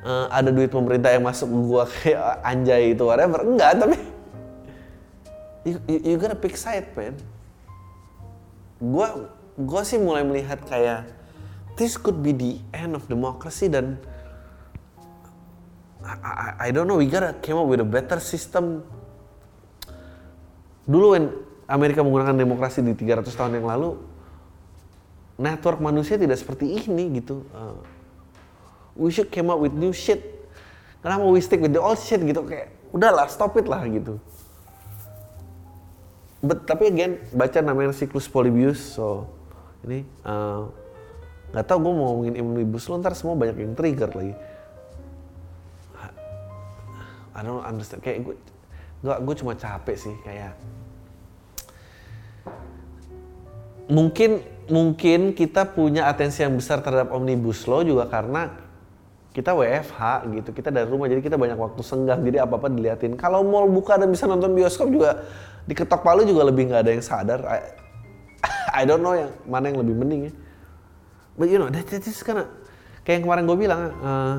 [0.00, 3.42] uh, ada duit pemerintah yang masuk gue kayak anjay itu whatever.
[3.42, 3.96] Enggak, tapi
[5.68, 7.12] you, you, you gotta pick side, man.
[8.78, 9.08] Gue
[9.54, 11.06] gue sih mulai melihat kayak
[11.78, 13.98] this could be the end of democracy dan
[16.04, 18.84] I, I, I don't know, we gotta came up with a better system.
[20.84, 21.24] Dulu when
[21.64, 23.96] Amerika menggunakan demokrasi di 300 tahun yang lalu,
[25.40, 27.48] network manusia tidak seperti ini gitu.
[27.56, 27.80] Uh,
[28.94, 30.20] we should came up with new shit.
[31.00, 34.20] Kenapa we stick with the old shit gitu kayak udahlah stop it lah gitu.
[36.44, 39.32] But, tapi again baca namanya siklus Polybius so
[39.88, 40.68] ini uh,
[41.56, 44.34] nggak tahu gue mau ngomongin omnibus law ntar semua banyak yang trigger lagi.
[47.34, 48.34] I don't understand kayak gue
[49.02, 50.54] gue gue cuma capek sih kayak
[53.90, 58.63] mungkin mungkin kita punya atensi yang besar terhadap omnibus law juga karena
[59.34, 63.18] kita WFH gitu, kita dari rumah jadi kita banyak waktu senggang jadi apa apa diliatin.
[63.18, 65.26] Kalau mall buka dan bisa nonton bioskop juga
[65.66, 67.40] diketok palu juga lebih nggak ada yang sadar.
[67.42, 67.58] I,
[68.78, 70.32] I don't know yang mana yang lebih mending ya.
[71.34, 72.46] But you know, that, that is karena
[73.02, 74.36] kayak yang kemarin gue bilang, uh,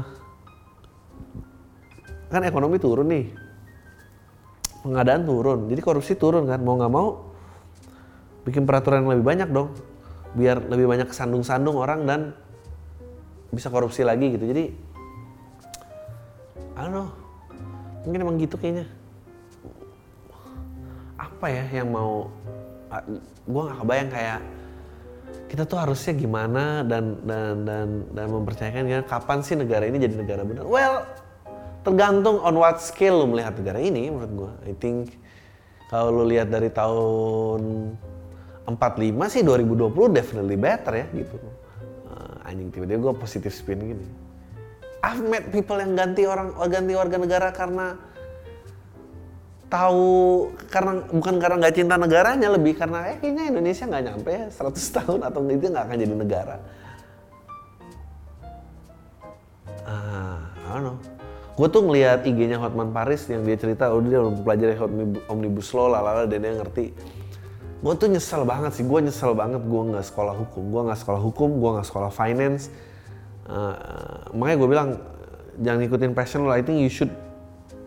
[2.32, 3.36] kan ekonomi turun nih,
[4.80, 7.36] pengadaan turun, jadi korupsi turun kan, mau nggak mau
[8.48, 9.76] bikin peraturan yang lebih banyak dong
[10.38, 12.22] biar lebih banyak kesandung-sandung orang dan
[13.56, 14.46] bisa korupsi lagi gitu.
[14.52, 14.64] Jadi
[16.76, 17.10] I don't know.
[18.04, 18.86] Mungkin emang gitu kayaknya.
[21.16, 22.28] Apa ya yang mau
[23.44, 24.40] gue nggak kebayang kayak
[25.52, 30.16] kita tuh harusnya gimana dan dan dan dan mempercayakan ya kapan sih negara ini jadi
[30.16, 30.68] negara benar?
[30.68, 31.04] Well,
[31.86, 34.52] tergantung on what scale lo melihat negara ini menurut gue.
[34.72, 35.16] I think
[35.88, 37.94] kalau lo lihat dari tahun
[38.66, 41.38] 45 sih 2020 definitely better ya gitu.
[42.46, 44.06] Uh, anjing tiba-tiba gue positif spin gini.
[45.02, 47.98] I've met people yang ganti orang ganti warga negara karena
[49.66, 54.46] tahu karena bukan karena nggak cinta negaranya lebih karena eh kayaknya Indonesia nggak nyampe ya
[54.50, 56.58] 100 tahun atau itu nggak akan jadi negara.
[59.86, 60.42] Ah,
[60.82, 60.98] know.
[61.56, 64.76] Gue tuh ngeliat IG-nya Hotman Paris yang dia cerita, oh dia udah pelajari
[65.32, 66.92] Omnibus Law, lalala, dan dia ngerti
[67.86, 68.82] gue tuh nyesel banget sih.
[68.82, 70.74] Gue nyesel banget gue nggak sekolah hukum.
[70.74, 72.74] Gue nggak sekolah hukum gue nggak sekolah finance.
[73.46, 74.90] Uh, makanya gue bilang
[75.62, 77.14] jangan ikutin passion lo I think you should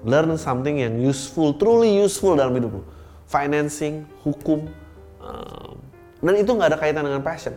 [0.06, 2.86] learn something yang useful truly useful dalam hidup lo
[3.26, 4.70] financing hukum
[5.18, 5.74] uh,
[6.22, 7.54] Dan itu nggak ada kaitan dengan passion.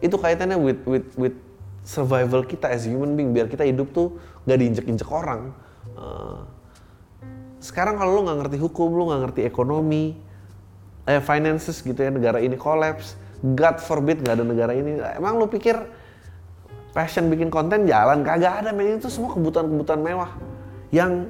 [0.00, 1.36] Itu kaitannya with with with
[1.84, 3.36] survival kita as human being.
[3.36, 5.52] Biar kita hidup tuh gak diinjek-injek orang.
[5.96, 6.44] Uh,
[7.64, 10.20] sekarang kalau lu nggak ngerti hukum, lu nggak ngerti ekonomi,
[11.04, 14.96] eh finances gitu ya negara ini collapse, God forbid nggak ada negara ini.
[15.20, 15.76] Emang lu pikir
[16.96, 18.24] passion bikin konten jalan?
[18.24, 18.96] Kagak ada men.
[18.96, 20.32] Itu semua kebutuhan-kebutuhan mewah.
[20.88, 21.28] Yang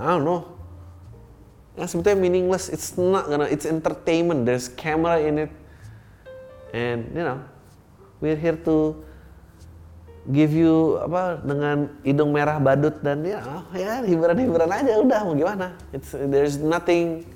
[0.00, 0.40] I don't know.
[1.76, 2.72] Yang sebetulnya meaningless.
[2.72, 4.48] It's not gonna it's entertainment.
[4.48, 5.52] There's camera in it.
[6.72, 7.44] And you know
[8.24, 9.04] we're here to
[10.30, 14.96] give you apa dengan hidung merah badut dan ya oh, ya hiburan-hiburan aja.
[14.96, 15.76] Udah mau gimana?
[15.92, 17.28] It's there's nothing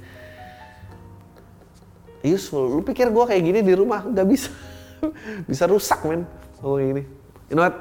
[2.24, 4.48] useful lu pikir gua kayak gini di rumah nggak bisa
[5.50, 6.24] bisa rusak men
[6.64, 7.04] oh gini
[7.48, 7.76] you know what?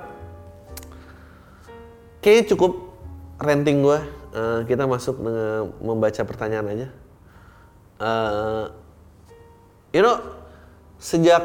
[2.23, 2.71] Kayaknya cukup
[3.39, 3.99] renting gue.
[4.33, 6.87] Uh, kita masuk dengan membaca pertanyaan aja.
[8.01, 8.65] Uh,
[9.93, 10.17] you know,
[10.97, 11.43] sejak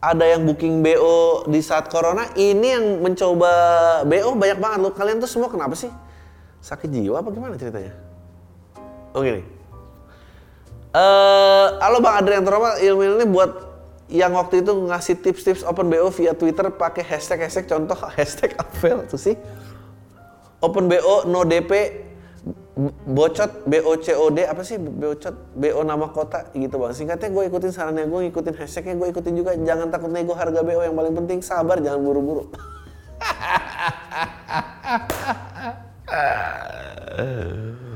[0.00, 3.52] ada yang booking BO di saat corona, ini yang mencoba
[4.08, 4.92] BO banyak banget loh.
[4.96, 5.92] Kalian tuh semua kenapa sih?
[6.64, 7.92] Sakit jiwa apa gimana ceritanya?
[9.12, 9.44] Oh gini.
[10.94, 13.50] Uh, halo Bang Adrian Troma, ilmu ini buat
[14.06, 19.02] yang waktu itu ngasih tips-tips open BO via Twitter pakai hashtag hashtag contoh hashtag Apel
[19.10, 19.34] tuh sih.
[20.62, 21.98] Open BO no DP
[23.10, 24.78] bocot BOCOD apa sih?
[24.78, 26.94] Bocot BO nama kota gitu bang.
[26.94, 29.50] Singkatnya gue ikutin sarannya gue ngikutin hashtagnya gue ikutin juga.
[29.58, 32.54] Jangan takut nego harga BO yang paling penting sabar jangan buru-buru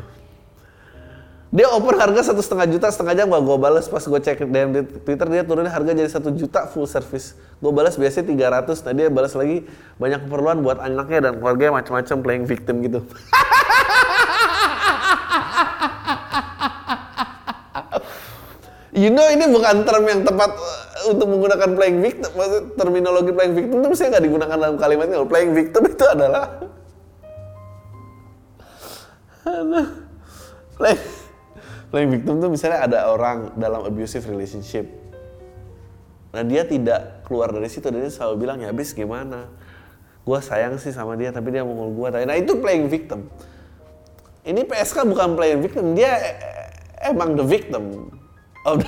[1.49, 4.69] Dia open harga satu setengah juta setengah jam gak gue balas pas gue cek DM
[4.69, 7.33] di Twitter dia turunnya harga jadi satu juta full service.
[7.65, 8.29] Gue balas biasanya
[8.69, 9.65] 300, nah dia balas lagi
[9.97, 13.01] banyak keperluan buat anaknya dan keluarga macam-macam playing victim gitu.
[18.93, 22.29] you know ini bukan term yang tepat uh, untuk menggunakan playing victim.
[22.29, 25.17] Maksud, terminologi playing victim itu mesti nggak digunakan dalam kalimat ini.
[25.25, 26.61] Playing victim itu adalah
[30.77, 31.08] playing
[31.89, 34.85] playing victim tuh misalnya ada orang dalam abusive relationship.
[36.33, 39.49] Nah dia tidak keluar dari situ dan dia selalu bilang ya habis gimana?
[40.29, 43.33] Gue sayang sih sama dia tapi dia mengul gue nah itu playing victim.
[44.45, 46.13] Ini PSK bukan playing victim dia
[47.01, 48.13] emang the victim
[48.69, 48.77] oh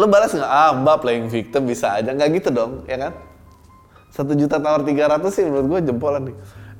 [0.00, 0.48] lo balas nggak?
[0.48, 2.16] Ah mbak playing victim bisa aja.
[2.16, 3.12] Nggak gitu dong ya kan?
[4.08, 6.36] Satu juta tawar tiga ratus sih menurut gue jempolan nih.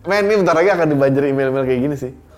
[0.08, 2.31] Men ini bentar lagi akan dibanjiri email-email kayak gini sih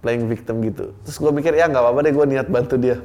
[0.00, 0.92] playing victim gitu.
[1.04, 3.00] Terus gue mikir ya nggak apa-apa deh gue niat bantu dia.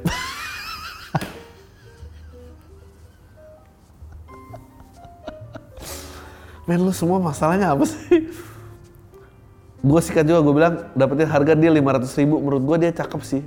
[6.66, 8.26] Men lu semua masalahnya apa sih?
[9.86, 12.42] gue sikat juga gue bilang dapetin harga dia 500 ribu.
[12.42, 13.46] Menurut gue dia cakep sih.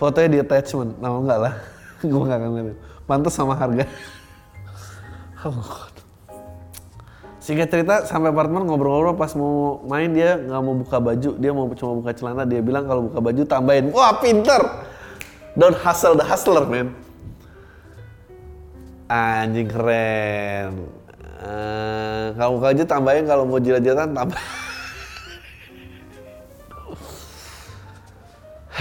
[0.00, 0.96] Fotonya di attachment.
[0.96, 1.54] Nah enggak lah.
[2.04, 3.86] Gue gak akan ngeliat pantas sama harga
[7.46, 11.70] Singkat cerita sampai apartemen ngobrol-ngobrol pas mau main dia nggak mau buka baju, dia mau
[11.78, 12.42] cuma buka celana.
[12.42, 13.94] Dia bilang kalau buka baju tambahin.
[13.94, 14.58] Wah pinter.
[15.54, 16.90] Don't hustle the hustler man.
[19.06, 20.90] Anjing keren.
[21.38, 24.42] Uh, kalau buka tambahin kalau mau jilat-jilatan tambah.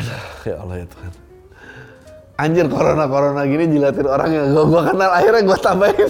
[0.02, 1.14] Aduh, ya Allah ya Tuhan.
[2.42, 6.10] Anjir corona-corona gini jilatin orang yang gue kenal akhirnya gue tambahin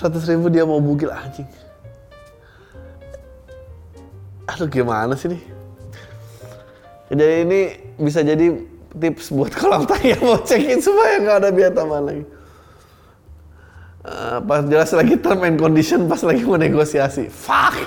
[0.00, 1.44] seratus ribu dia mau bugil anjing.
[4.48, 5.42] Aduh gimana sih nih?
[7.12, 7.60] Jadi ini
[8.00, 8.56] bisa jadi
[8.96, 12.24] tips buat kolam tanya mau cekin supaya nggak ada biaya tambahan lagi.
[14.00, 17.28] Uh, pas jelas lagi term and condition pas lagi mau negosiasi.
[17.28, 17.84] Fuck!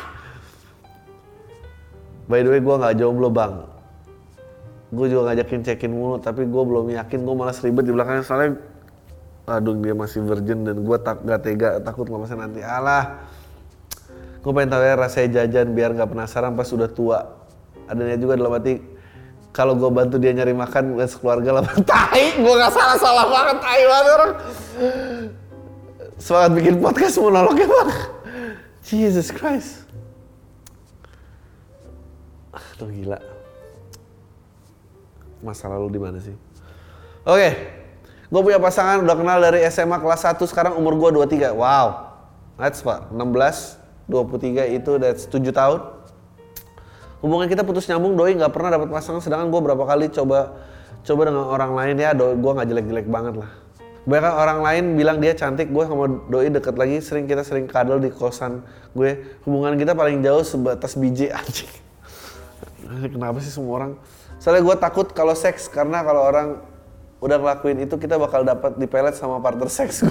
[2.29, 3.65] By the way gue nggak jomblo bang.
[4.93, 8.21] Gue juga ngajakin cekin mulu tapi gue belum yakin gue malas ribet di belakangnya.
[8.21, 8.61] Soalnya
[9.43, 12.63] aduh dia masih virgin dan gue tak gak tega takut nggak masa nanti.
[12.63, 13.27] Alah
[14.43, 17.19] gue pengen tahu ya rasanya jajan biar nggak penasaran pas udah tua.
[17.87, 18.79] Adanya juga dalam hati
[19.53, 21.63] kalau gue bantu dia nyari makan dan sekeluarga lah.
[21.91, 24.31] Tai gue gak salah salah banget tai banget orang.
[26.17, 27.89] Semangat bikin podcast monolognya bang
[28.87, 29.83] Jesus Christ.
[32.55, 33.19] Aduh gila.
[35.43, 36.35] Masa lalu di mana sih?
[37.27, 37.35] Oke.
[37.35, 37.82] okay.
[38.33, 41.53] Gue punya pasangan udah kenal dari SMA kelas 1, sekarang umur gue 23.
[41.53, 42.17] Wow.
[42.57, 43.13] That's what?
[43.13, 43.77] 16,
[44.09, 45.85] 23 itu that's 7 tahun.
[47.21, 50.57] Hubungan kita putus nyambung, doi nggak pernah dapat pasangan, sedangkan gue berapa kali coba
[51.05, 53.53] coba dengan orang lain ya, doi gue nggak jelek-jelek banget lah.
[54.09, 58.01] Banyak orang lain bilang dia cantik, gue sama doi deket lagi, sering kita sering kadal
[58.01, 58.65] di kosan
[58.97, 59.37] gue.
[59.45, 61.69] Hubungan kita paling jauh sebatas biji anjing.
[63.13, 63.91] kenapa sih semua orang
[64.37, 66.59] soalnya gue takut kalau seks karena kalau orang
[67.23, 70.03] udah ngelakuin itu kita bakal dapat dipelet sama partner seks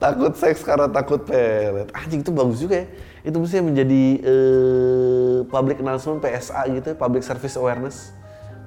[0.00, 1.86] takut seks karena takut pelet.
[1.92, 2.86] Anjing itu bagus juga ya.
[3.20, 8.16] Itu mesti menjadi uh, public announcement PSA gitu public service awareness.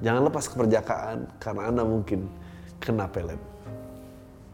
[0.05, 2.29] Jangan lepas keperjakaan karena anda mungkin
[2.77, 3.41] kena pelet.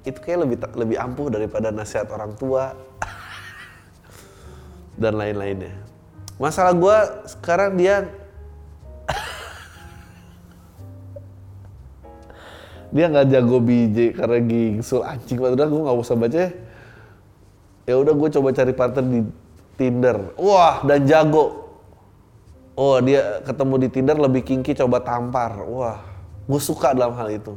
[0.07, 2.71] Itu kayak lebih lebih ampuh daripada nasihat orang tua
[5.01, 5.75] dan lain-lainnya.
[6.39, 8.07] Masalah gue sekarang dia
[12.89, 15.38] dia nggak jago biji karena gingsul anjing.
[15.38, 16.52] Udah gue nggak usah baca ya.
[17.89, 19.19] Ya udah gue coba cari partner di
[19.78, 20.17] Tinder.
[20.38, 21.69] Wah dan jago.
[22.73, 25.62] Oh dia ketemu di Tinder lebih kinky coba tampar.
[25.65, 26.02] Wah
[26.49, 27.54] gue suka dalam hal itu.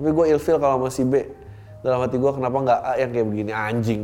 [0.00, 1.28] Tapi gue ilfil kalau masih B.
[1.84, 3.52] Dalam hati gue kenapa nggak A yang kayak begini?
[3.52, 4.02] Anjing.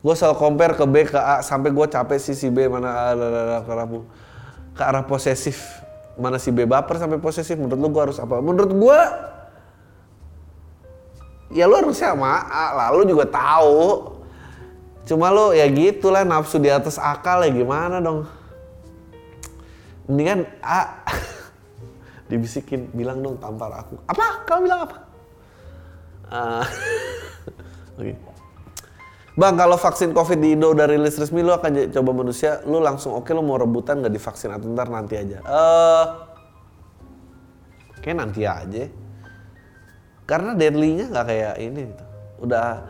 [0.00, 3.12] Gue selalu compare ke B ke A sampai gue capek sih si B mana
[3.60, 3.86] ke arah
[4.72, 5.84] ke arah posesif.
[6.16, 7.60] Mana si B baper sampai posesif.
[7.60, 8.40] Menurut lu gue harus apa?
[8.40, 9.00] Menurut gue
[11.50, 14.16] ya lu harusnya sama lalu juga tahu.
[15.04, 18.26] Cuma lu ya gitulah nafsu di atas akal ya gimana dong?
[20.06, 21.02] Mendingan A.
[22.30, 23.98] Dibisikin bilang dong tampar aku.
[24.06, 24.46] Apa?
[24.46, 24.96] Kamu bilang apa?
[26.30, 26.62] Uh,
[27.98, 28.06] oke.
[28.06, 28.14] Okay.
[29.38, 33.16] Bang, kalau vaksin COVID di Indo udah rilis resmi, lu akan coba manusia, lu langsung
[33.16, 34.52] oke okay, lu mau rebutan nggak divaksin?
[34.52, 35.38] Atau ntar nanti aja?
[35.40, 36.04] Eh, uh,
[38.04, 38.84] kayak nanti aja.
[40.30, 42.04] Karena deadly-nya nggak kayak ini gitu.
[42.46, 42.86] Udah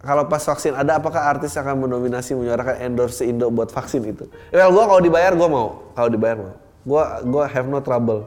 [0.00, 4.24] kalau pas vaksin ada apakah artis akan mendominasi menyuarakan endorse Indo buat vaksin itu?
[4.48, 5.92] Well, gue kalau dibayar gue mau.
[5.92, 6.56] Kalau dibayar mau.
[6.82, 8.24] Gue gue have no trouble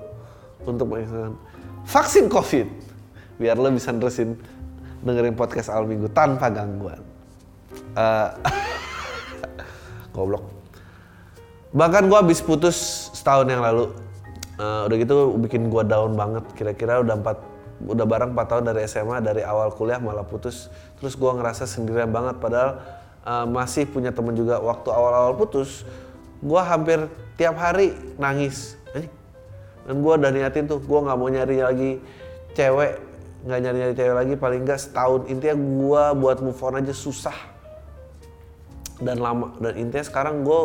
[0.62, 1.34] untuk mengisahkan
[1.90, 2.68] vaksin COVID
[3.36, 4.40] biar lo bisa nerusin
[5.04, 7.02] dengerin podcast Al Minggu tanpa gangguan.
[7.98, 8.30] Uh,
[10.16, 10.46] goblok.
[11.76, 13.92] Bahkan gue habis putus setahun yang lalu.
[14.56, 16.46] Uh, udah gitu bikin gue down banget.
[16.56, 20.72] Kira-kira udah empat udah bareng 4 tahun dari SMA dari awal kuliah malah putus.
[21.00, 22.80] Terus gue ngerasa sendirian banget padahal
[23.28, 24.64] uh, masih punya temen juga.
[24.64, 25.84] Waktu awal-awal putus
[26.40, 28.80] gue hampir tiap hari nangis.
[29.86, 31.92] Dan gue udah niatin tuh gue nggak mau nyari lagi
[32.58, 32.98] cewek
[33.46, 35.30] nggak nyari nyari cewek lagi paling nggak setahun.
[35.30, 37.38] Intinya gue buat move on aja susah.
[38.98, 40.62] Dan lama dan intinya sekarang gue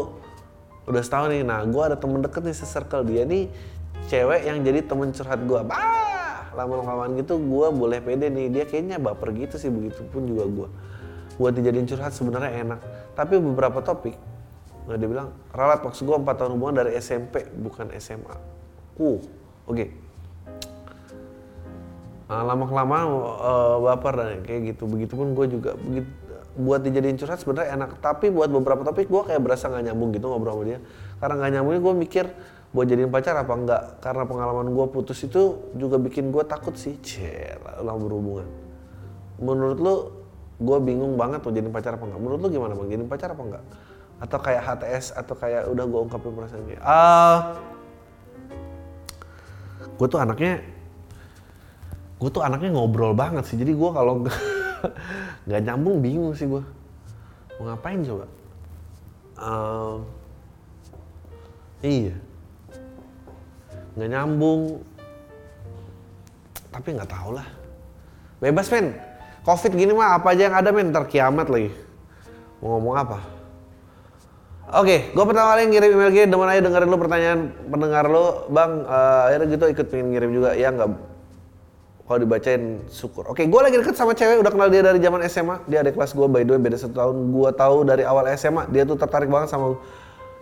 [0.89, 1.43] udah setahun nih.
[1.45, 3.51] Nah gue ada temen deket nih se-circle dia nih
[4.09, 5.90] cewek yang jadi temen curhat gue bah
[6.55, 8.47] lama-lamaan gitu gue boleh pede nih.
[8.51, 10.69] Dia kayaknya baper gitu sih begitu pun juga gue
[11.41, 12.81] buat dijadiin curhat sebenarnya enak.
[13.15, 14.17] Tapi beberapa topik
[14.89, 18.35] nah dia bilang ralat maksud gue 4 tahun hubungan dari SMP bukan SMA
[19.01, 19.21] uh oke.
[19.71, 19.89] Okay.
[22.27, 24.85] nah, lama kelamaan uh, baper dan kayak gitu.
[24.87, 26.11] Begitupun gue juga begitu
[26.59, 27.91] buat dijadiin curhat sebenarnya enak.
[28.03, 30.79] Tapi buat beberapa topik gue kayak berasa nggak nyambung gitu ngobrol sama dia.
[31.23, 32.27] Karena nggak nyambungnya gue mikir
[32.71, 33.83] buat jadiin pacar apa enggak?
[33.99, 36.95] Karena pengalaman gue putus itu juga bikin gue takut sih.
[37.83, 38.47] Lah berhubungan.
[39.43, 39.95] Menurut lu
[40.61, 42.21] gue bingung banget mau jadiin pacar apa enggak?
[42.23, 42.89] Menurut lu gimana bang?
[42.95, 43.65] Jadiin pacar apa enggak?
[44.23, 47.39] Atau kayak HTS atau kayak udah gue ungkapin perasaan gue uh,
[49.97, 50.61] gue tuh anaknya
[52.21, 53.59] gue tuh anaknya ngobrol banget sih.
[53.59, 54.23] Jadi gue kalau
[55.49, 56.63] nggak nyambung bingung sih gue
[57.59, 58.31] mau ngapain coba?
[59.41, 60.05] Uh,
[61.81, 62.30] iya
[63.95, 64.83] nggak nyambung.
[66.71, 67.49] Tapi nggak tahu lah
[68.41, 68.97] bebas men
[69.45, 71.71] covid gini mah apa aja yang ada men ntar kiamat lagi.
[72.61, 73.19] Mau ngomong apa?
[74.71, 78.87] Oke, gue pertama kali ngirim email gini, demen aja dengerin lu pertanyaan pendengar lu, bang.
[78.87, 80.95] Uh, akhirnya gitu ikut pengen ngirim juga, ya nggak.
[82.07, 83.27] Kalau dibacain syukur.
[83.27, 85.67] Oke, gue lagi deket sama cewek, udah kenal dia dari zaman SMA.
[85.67, 87.17] Dia ada kelas gue, by the way beda satu tahun.
[87.35, 89.75] Gue tahu dari awal SMA, dia tuh tertarik banget sama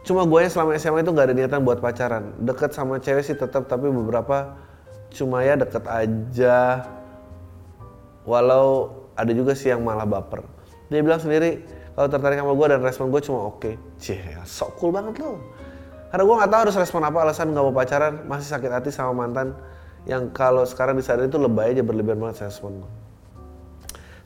[0.06, 2.34] cuma gue selama SMA itu nggak ada niatan buat pacaran.
[2.42, 4.59] Deket sama cewek sih tetap tapi beberapa
[5.14, 6.86] cuma ya deket aja.
[8.28, 10.44] Walau ada juga sih yang malah baper.
[10.92, 11.64] Dia bilang sendiri
[11.96, 13.59] kalau tertarik sama gue dan respon gue cuma oke.
[13.59, 13.74] Okay.
[13.99, 15.40] cih sok cool banget loh
[16.09, 19.12] karena gue nggak tahu harus respon apa alasan nggak mau pacaran masih sakit hati sama
[19.12, 19.53] mantan
[20.09, 22.90] yang kalau sekarang disadari itu lebay aja berlebihan banget respon gue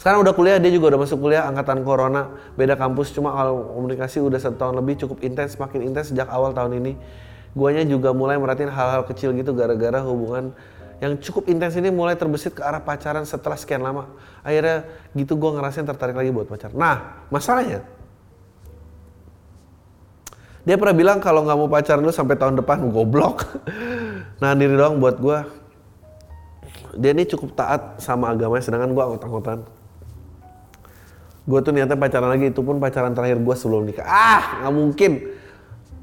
[0.03, 4.19] sekarang udah kuliah, dia juga udah masuk kuliah angkatan corona, beda kampus, cuma kalau komunikasi
[4.19, 6.99] udah satu tahun lebih cukup intens, makin intens sejak awal tahun ini.
[7.55, 10.59] Guanya juga mulai merhatiin hal-hal kecil gitu gara-gara hubungan
[10.99, 14.11] yang cukup intens ini mulai terbesit ke arah pacaran setelah sekian lama.
[14.43, 16.75] Akhirnya gitu gue ngerasain tertarik lagi buat pacar.
[16.75, 17.87] Nah, masalahnya
[20.67, 23.47] dia pernah bilang kalau nggak mau pacaran lu sampai tahun depan goblok.
[24.43, 25.39] nah diri doang buat gue.
[26.99, 29.82] Dia ini cukup taat sama agamanya, sedangkan gue anggot-anggotan
[31.43, 34.07] gue tuh niatnya pacaran lagi itu pun pacaran terakhir gue sebelum nikah.
[34.07, 35.13] Ah nggak mungkin.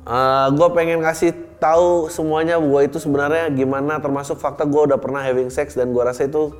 [0.10, 1.32] Uh, gue pengen kasih
[1.62, 6.02] tahu semuanya gue itu sebenarnya gimana termasuk fakta gue udah pernah having sex dan gue
[6.02, 6.56] rasa itu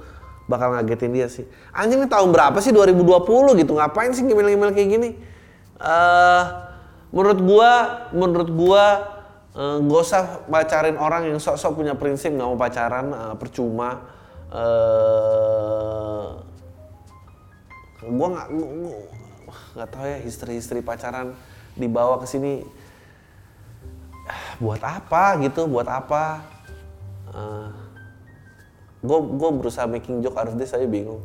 [0.46, 1.46] bakal ngagetin dia sih.
[1.76, 2.74] Anjing ini tahun berapa sih?
[2.74, 3.72] 2020 gitu.
[3.78, 5.10] Ngapain sih gimana-gimana kayak gini?
[5.80, 6.44] Uh,
[7.10, 7.72] menurut gue
[8.14, 8.86] menurut gue
[9.56, 14.04] uh, gak usah pacarin orang yang sok-sok punya prinsip nggak mau pacaran uh, percuma
[18.00, 18.48] gue nggak
[19.76, 21.36] nggak tahu ya istri-istri pacaran
[21.76, 22.64] dibawa ke sini
[24.62, 25.40] buat apa?
[25.42, 26.44] gitu buat apa?
[29.02, 31.24] Gue uh, gue berusaha making joke this saya bingung.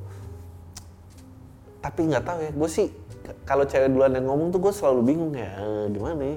[1.85, 2.89] Tapi nggak tahu ya gue sih
[3.45, 6.37] kalau cewek duluan yang ngomong tuh gue selalu bingung ya uh, gimana ya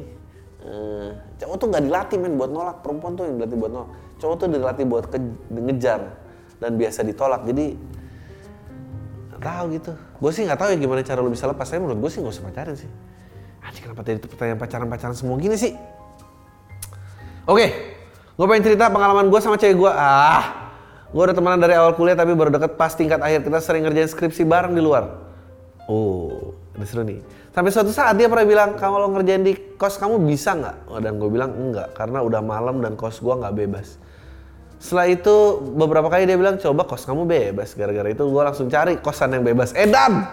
[0.67, 1.09] uh,
[1.39, 3.89] cowok tuh nggak dilatih men buat nolak perempuan tuh yang dilatih buat nolak.
[4.17, 5.03] Cowok tuh dilatih buat
[5.53, 6.01] ngejar
[6.57, 7.45] dan biasa ditolak.
[7.45, 7.77] Jadi
[9.41, 9.91] tahu gitu.
[9.95, 12.33] Gue sih nggak tahu ya gimana cara lo bisa lepas saya menurut gue sih nggak
[12.33, 12.89] usah pacaran sih.
[13.63, 15.73] Anjir kenapa tadi itu pertanyaan pacaran-pacaran semua gini sih?
[17.47, 17.67] Oke
[18.37, 20.69] gue pengen cerita pengalaman gue sama cewek gue ah
[21.09, 23.45] gue udah temenan dari awal kuliah tapi baru deket pas tingkat akhir.
[23.45, 25.07] Kita sering ngerjain skripsi bareng di luar.
[25.89, 27.19] Oh ini seru nih.
[27.53, 31.01] Sampai suatu saat dia pernah bilang kalau ngerjain di kos kamu bisa nggak?
[31.01, 33.97] Dan gue bilang enggak karena udah malam dan kos gue nggak bebas
[34.77, 35.35] setelah itu
[35.73, 37.73] beberapa kali dia bilang coba kos kamu bebas.
[37.73, 39.73] Gara-gara itu gue langsung cari kosan yang bebas.
[39.73, 40.29] Edan.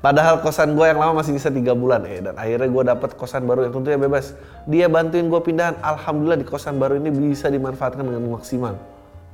[0.00, 2.06] Padahal kosan gue yang lama masih bisa tiga bulan.
[2.06, 4.38] Eh dan akhirnya gue dapet kosan baru yang tentunya bebas.
[4.70, 5.74] Dia bantuin gue pindahan.
[5.82, 8.78] Alhamdulillah di kosan baru ini bisa dimanfaatkan dengan maksimal.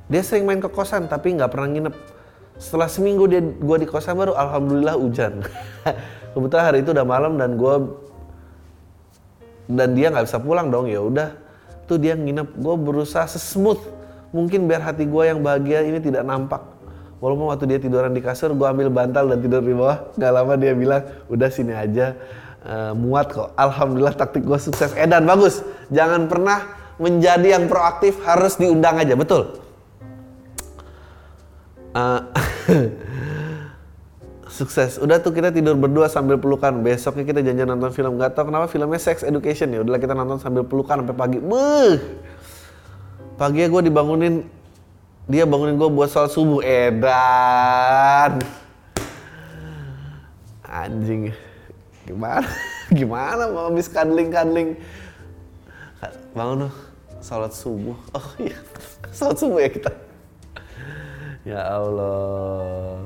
[0.09, 1.95] Dia sering main ke kosan tapi nggak pernah nginep.
[2.57, 5.45] Setelah seminggu dia gue di kosan baru, alhamdulillah hujan.
[6.33, 7.75] Kebetulan hari itu udah malam dan gue
[9.67, 11.35] dan dia nggak bisa pulang dong ya udah
[11.85, 13.96] tuh dia nginep gue berusaha sesmooth
[14.35, 16.63] mungkin biar hati gue yang bahagia ini tidak nampak.
[17.17, 20.13] Walaupun waktu dia tiduran di kasur gue ambil bantal dan tidur di bawah.
[20.13, 21.01] Gak lama dia bilang
[21.33, 22.13] udah sini aja.
[22.61, 23.57] Uh, muat kok.
[23.57, 24.93] Alhamdulillah taktik gue sukses.
[24.93, 25.65] Edan eh, bagus.
[25.89, 29.17] Jangan pernah menjadi yang proaktif harus diundang aja.
[29.17, 29.57] Betul?
[31.97, 32.21] Uh,
[34.61, 35.01] sukses.
[35.01, 36.85] Udah tuh kita tidur berdua sambil pelukan.
[36.85, 38.21] Besoknya kita janjian nonton film.
[38.21, 39.81] Gak tau kenapa filmnya sex education ya.
[39.81, 41.41] Udahlah kita nonton sambil pelukan sampai pagi.
[41.41, 41.97] Beuh
[43.37, 44.41] pagi gue dibangunin
[45.29, 46.65] dia bangunin gue buat sholat subuh.
[46.65, 48.41] Edan
[50.65, 51.31] anjing.
[52.09, 52.49] Gimana?
[52.97, 54.69] Gimana mau habis kadling kadling
[56.33, 56.73] bangun tuh
[57.21, 57.97] sholat subuh.
[58.17, 58.57] Oh iya.
[59.13, 59.91] Sholat subuh ya kita?
[61.45, 62.97] Ya Allah.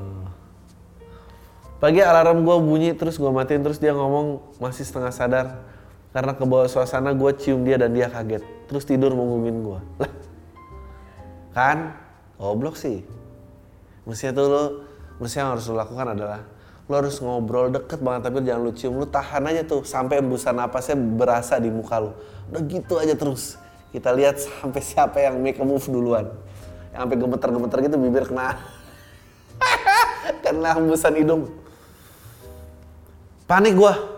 [1.82, 5.48] Pagi alarm gue bunyi terus gue matiin terus dia ngomong masih setengah sadar.
[6.12, 8.44] Karena ke bawah suasana gue cium dia dan dia kaget.
[8.70, 10.21] Terus tidur ngomongin gue lah
[11.56, 11.96] kan?
[12.36, 13.06] Goblok sih.
[14.04, 14.64] Mestinya tuh lo
[15.22, 16.42] mestinya harus lo lakukan adalah
[16.90, 18.94] lo harus ngobrol deket banget tapi jangan lu cium.
[19.00, 22.12] Lu tahan aja tuh sampai embusan napasnya berasa di muka lu
[22.52, 23.56] udah gitu aja terus.
[23.96, 26.28] Kita lihat sampai siapa yang make a move duluan.
[26.92, 28.60] Yang sampai gemeter-gemeter gitu bibir kena.
[30.44, 31.48] Kena hembusan hidung.
[33.48, 34.11] Panik gua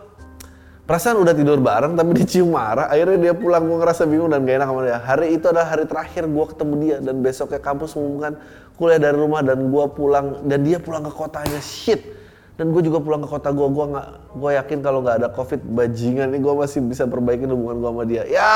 [0.84, 2.92] Perasaan udah tidur bareng tapi dicium marah.
[2.92, 5.00] Akhirnya dia pulang, gue ngerasa bingung dan gak enak sama dia.
[5.00, 8.34] Hari itu adalah hari terakhir gue ketemu dia dan besoknya kampus mengumumkan
[8.76, 12.04] kuliah dari rumah dan gue pulang dan dia pulang ke kotanya shit.
[12.54, 14.08] Dan gue juga pulang ke kota gue, gue nggak,
[14.38, 18.04] gue yakin kalau nggak ada covid bajingan ini gue masih bisa perbaiki hubungan gue sama
[18.06, 18.24] dia.
[18.30, 18.54] Ya,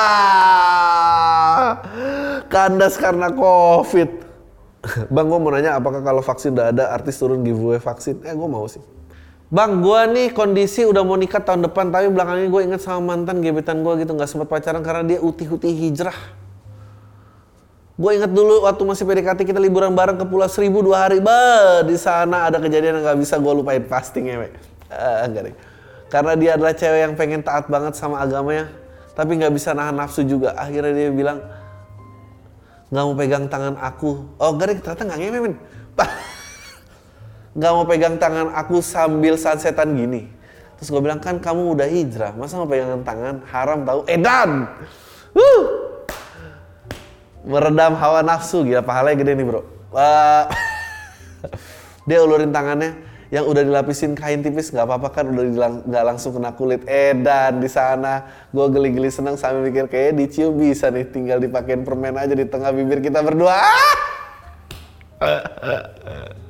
[2.46, 4.22] kandas karena covid.
[5.14, 8.22] Bang, gue mau nanya apakah kalau vaksin udah ada artis turun giveaway vaksin?
[8.22, 8.97] Eh, gue mau sih.
[9.48, 13.40] Bang, gue nih kondisi udah mau nikah tahun depan, tapi belakangnya gue inget sama mantan
[13.40, 16.16] gebetan gue gitu, nggak sempat pacaran karena dia uti-uti hijrah.
[17.96, 21.80] Gue inget dulu waktu masih PDKT kita liburan bareng ke Pulau Seribu dua hari, bah
[21.88, 24.52] di sana ada kejadian yang nggak bisa gue lupain pasti ngewe.
[24.92, 25.56] Uh, enggak deh.
[26.12, 28.68] Karena dia adalah cewek yang pengen taat banget sama agamanya,
[29.16, 30.60] tapi nggak bisa nahan nafsu juga.
[30.60, 31.40] Akhirnya dia bilang
[32.92, 34.28] nggak mau pegang tangan aku.
[34.44, 35.56] Oh, enggak deh, ternyata nggak ngewe men
[37.58, 40.30] nggak mau pegang tangan aku sambil sunsetan gini.
[40.78, 44.06] Terus gue bilang kan kamu udah hijrah, masa mau pegangan tangan haram tahu?
[44.06, 44.70] Edan,
[45.34, 45.64] uh.
[47.42, 49.66] meredam hawa nafsu gila pahalanya gede nih bro.
[49.90, 50.46] Uh,
[52.08, 52.94] dia ulurin tangannya
[53.34, 57.68] yang udah dilapisin kain tipis nggak apa-apa kan udah nggak langsung kena kulit edan di
[57.68, 58.24] sana
[58.56, 62.72] gue geli-geli seneng sambil mikir kayak dicium bisa nih tinggal dipakein permen aja di tengah
[62.72, 63.60] bibir kita berdua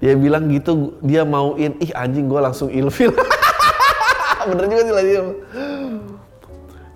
[0.00, 3.12] dia bilang gitu dia mauin ih anjing gue langsung ilfil.
[4.48, 5.12] Bener juga sih lagi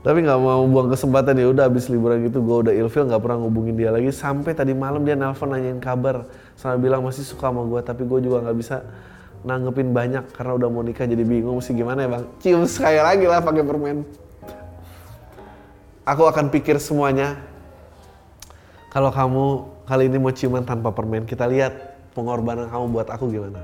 [0.05, 3.41] tapi nggak mau buang kesempatan ya udah habis liburan gitu gue udah ilfil nggak pernah
[3.41, 4.13] ngubungin dia lagi.
[4.13, 6.29] Sampai tadi malam dia nelpon nanyain kabar.
[6.61, 8.85] Sama bilang masih suka sama gue tapi gue juga nggak bisa
[9.49, 12.25] nanggepin banyak karena udah mau nikah jadi bingung mesti gimana ya bang?
[12.45, 14.05] Cium sekali lagi lah pakai permen.
[16.05, 17.41] Aku akan pikir semuanya.
[18.93, 21.73] Kalau kamu kali ini mau ciuman tanpa permen kita lihat
[22.17, 23.61] pengorbanan kamu buat aku gimana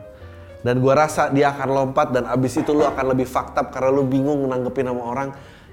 [0.60, 4.04] dan gue rasa dia akan lompat dan abis itu lu akan lebih faktab karena lu
[4.04, 5.28] bingung nanggepin sama orang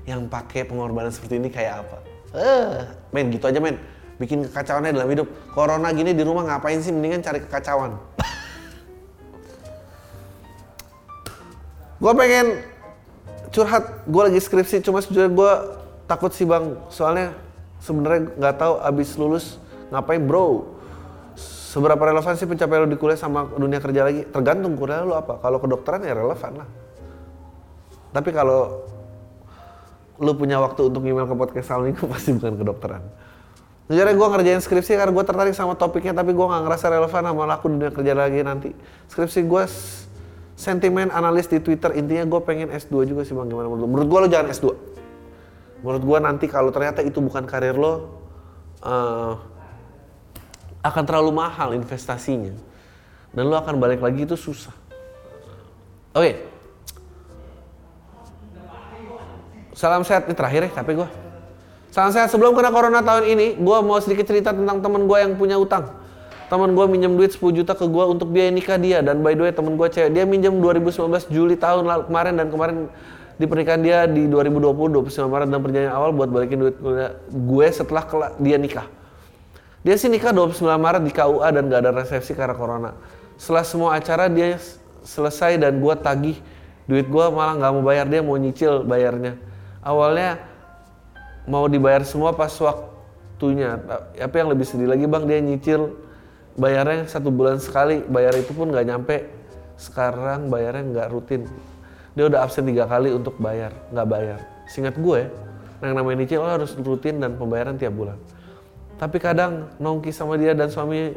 [0.07, 1.97] yang pakai pengorbanan seperti ini kayak apa?
[2.31, 3.75] Eh, men gitu aja men.
[4.15, 5.27] Bikin kekacauannya dalam hidup.
[5.51, 6.95] Corona gini di rumah ngapain sih?
[6.95, 7.99] Mendingan cari kekacauan.
[12.01, 12.63] gue pengen
[13.51, 15.51] curhat, gue lagi skripsi, cuma sejujurnya gue
[16.07, 17.35] takut sih bang, soalnya
[17.83, 19.59] sebenarnya nggak tahu abis lulus
[19.93, 20.75] ngapain bro.
[21.67, 24.25] Seberapa relevan sih pencapaian lo di kuliah sama dunia kerja lagi?
[24.25, 25.37] Tergantung kuliah lo apa.
[25.37, 26.69] Kalau kedokteran ya relevan lah.
[28.15, 28.81] Tapi kalau
[30.17, 33.03] lu punya waktu untuk email ke podcast Salmi pasti bukan kedokteran.
[33.87, 37.43] Sejarah gue ngerjain skripsi karena gue tertarik sama topiknya tapi gue nggak ngerasa relevan sama
[37.47, 38.69] laku dunia kerja lagi nanti.
[39.07, 39.63] Skripsi gue
[40.57, 44.19] sentimen analis di Twitter intinya gue pengen S2 juga sih bang gimana menurut Menurut gue
[44.25, 44.65] lo jangan S2.
[45.85, 48.17] Menurut gue nanti kalau ternyata itu bukan karir lo
[48.83, 49.37] uh,
[50.81, 52.53] akan terlalu mahal investasinya
[53.33, 54.73] dan lo akan balik lagi itu susah.
[56.17, 56.33] Oke, okay.
[59.77, 61.05] Salam sehat ini terakhir ya tapi gue.
[61.93, 65.37] Salam sehat sebelum kena corona tahun ini, gue mau sedikit cerita tentang teman gue yang
[65.37, 65.93] punya utang.
[66.49, 69.45] Teman gue minjem duit 10 juta ke gue untuk biaya nikah dia dan by the
[69.45, 72.75] way teman gue cewek dia minjem 2019 Juli tahun lalu kemarin dan kemarin
[73.37, 76.75] di pernikahan dia di 2020 29 Maret dan perjanjian awal buat balikin duit
[77.29, 78.96] gue setelah dia nikah.
[79.87, 82.91] Dia sih nikah 29 Maret di KUA dan gak ada resepsi karena corona.
[83.39, 84.59] Setelah semua acara dia
[85.07, 86.35] selesai dan gue tagih.
[86.91, 89.39] Duit gue malah nggak mau bayar dia mau nyicil bayarnya.
[89.79, 90.43] Awalnya
[91.47, 93.79] mau dibayar semua pas waktunya.
[94.19, 95.23] Apa yang lebih sedih lagi bang?
[95.23, 95.95] Dia nyicil
[96.59, 98.03] bayarnya satu bulan sekali.
[98.03, 99.23] Bayar itu pun nggak nyampe.
[99.79, 101.47] Sekarang bayarnya nggak rutin.
[102.11, 104.39] Dia udah absen tiga kali untuk bayar nggak bayar.
[104.67, 105.31] Singkat gue
[105.79, 108.19] yang namanya nyicil harus rutin dan pembayaran tiap bulan
[108.97, 111.13] tapi kadang nongki sama dia dan suami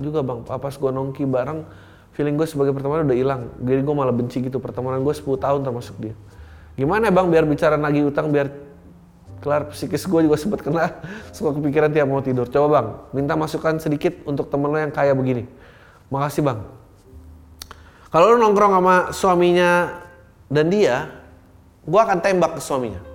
[0.00, 1.64] juga bang pas gue nongki bareng
[2.12, 5.60] feeling gue sebagai pertemanan udah hilang jadi gue malah benci gitu pertemanan gue 10 tahun
[5.64, 6.14] termasuk dia
[6.72, 8.48] Gimana bang biar bicara nagih utang biar
[9.44, 11.02] kelar psikis gue juga sempat kena
[11.36, 12.48] suka kepikiran tiap mau tidur.
[12.48, 15.44] Coba bang, minta masukan sedikit untuk temen lo yang kaya begini.
[16.08, 16.64] Makasih bang.
[18.08, 20.00] Kalau lo nongkrong sama suaminya
[20.48, 21.08] dan dia,
[21.84, 23.11] gue akan tembak ke suaminya.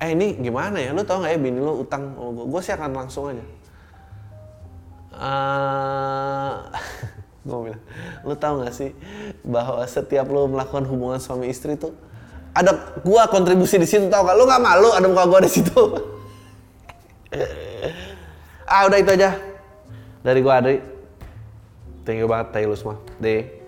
[0.00, 0.96] Eh ini gimana ya?
[0.96, 2.60] Lo tau gak ya bini lo utang sama gue?
[2.64, 3.44] Sih akan langsung aja.
[5.20, 6.64] Uh,
[7.44, 7.82] gue bilang,
[8.24, 8.96] lo tau gak sih
[9.44, 11.92] bahwa setiap lo melakukan hubungan suami istri tuh
[12.56, 12.72] ada
[13.04, 14.36] gua kontribusi di situ tau gak?
[14.38, 15.76] Lu gak malu ada muka gua di situ?
[18.70, 19.36] ah udah itu aja
[20.24, 20.80] dari gua Adri.
[22.08, 22.96] Thank you banget, thank you semua.
[23.20, 23.59] Deh.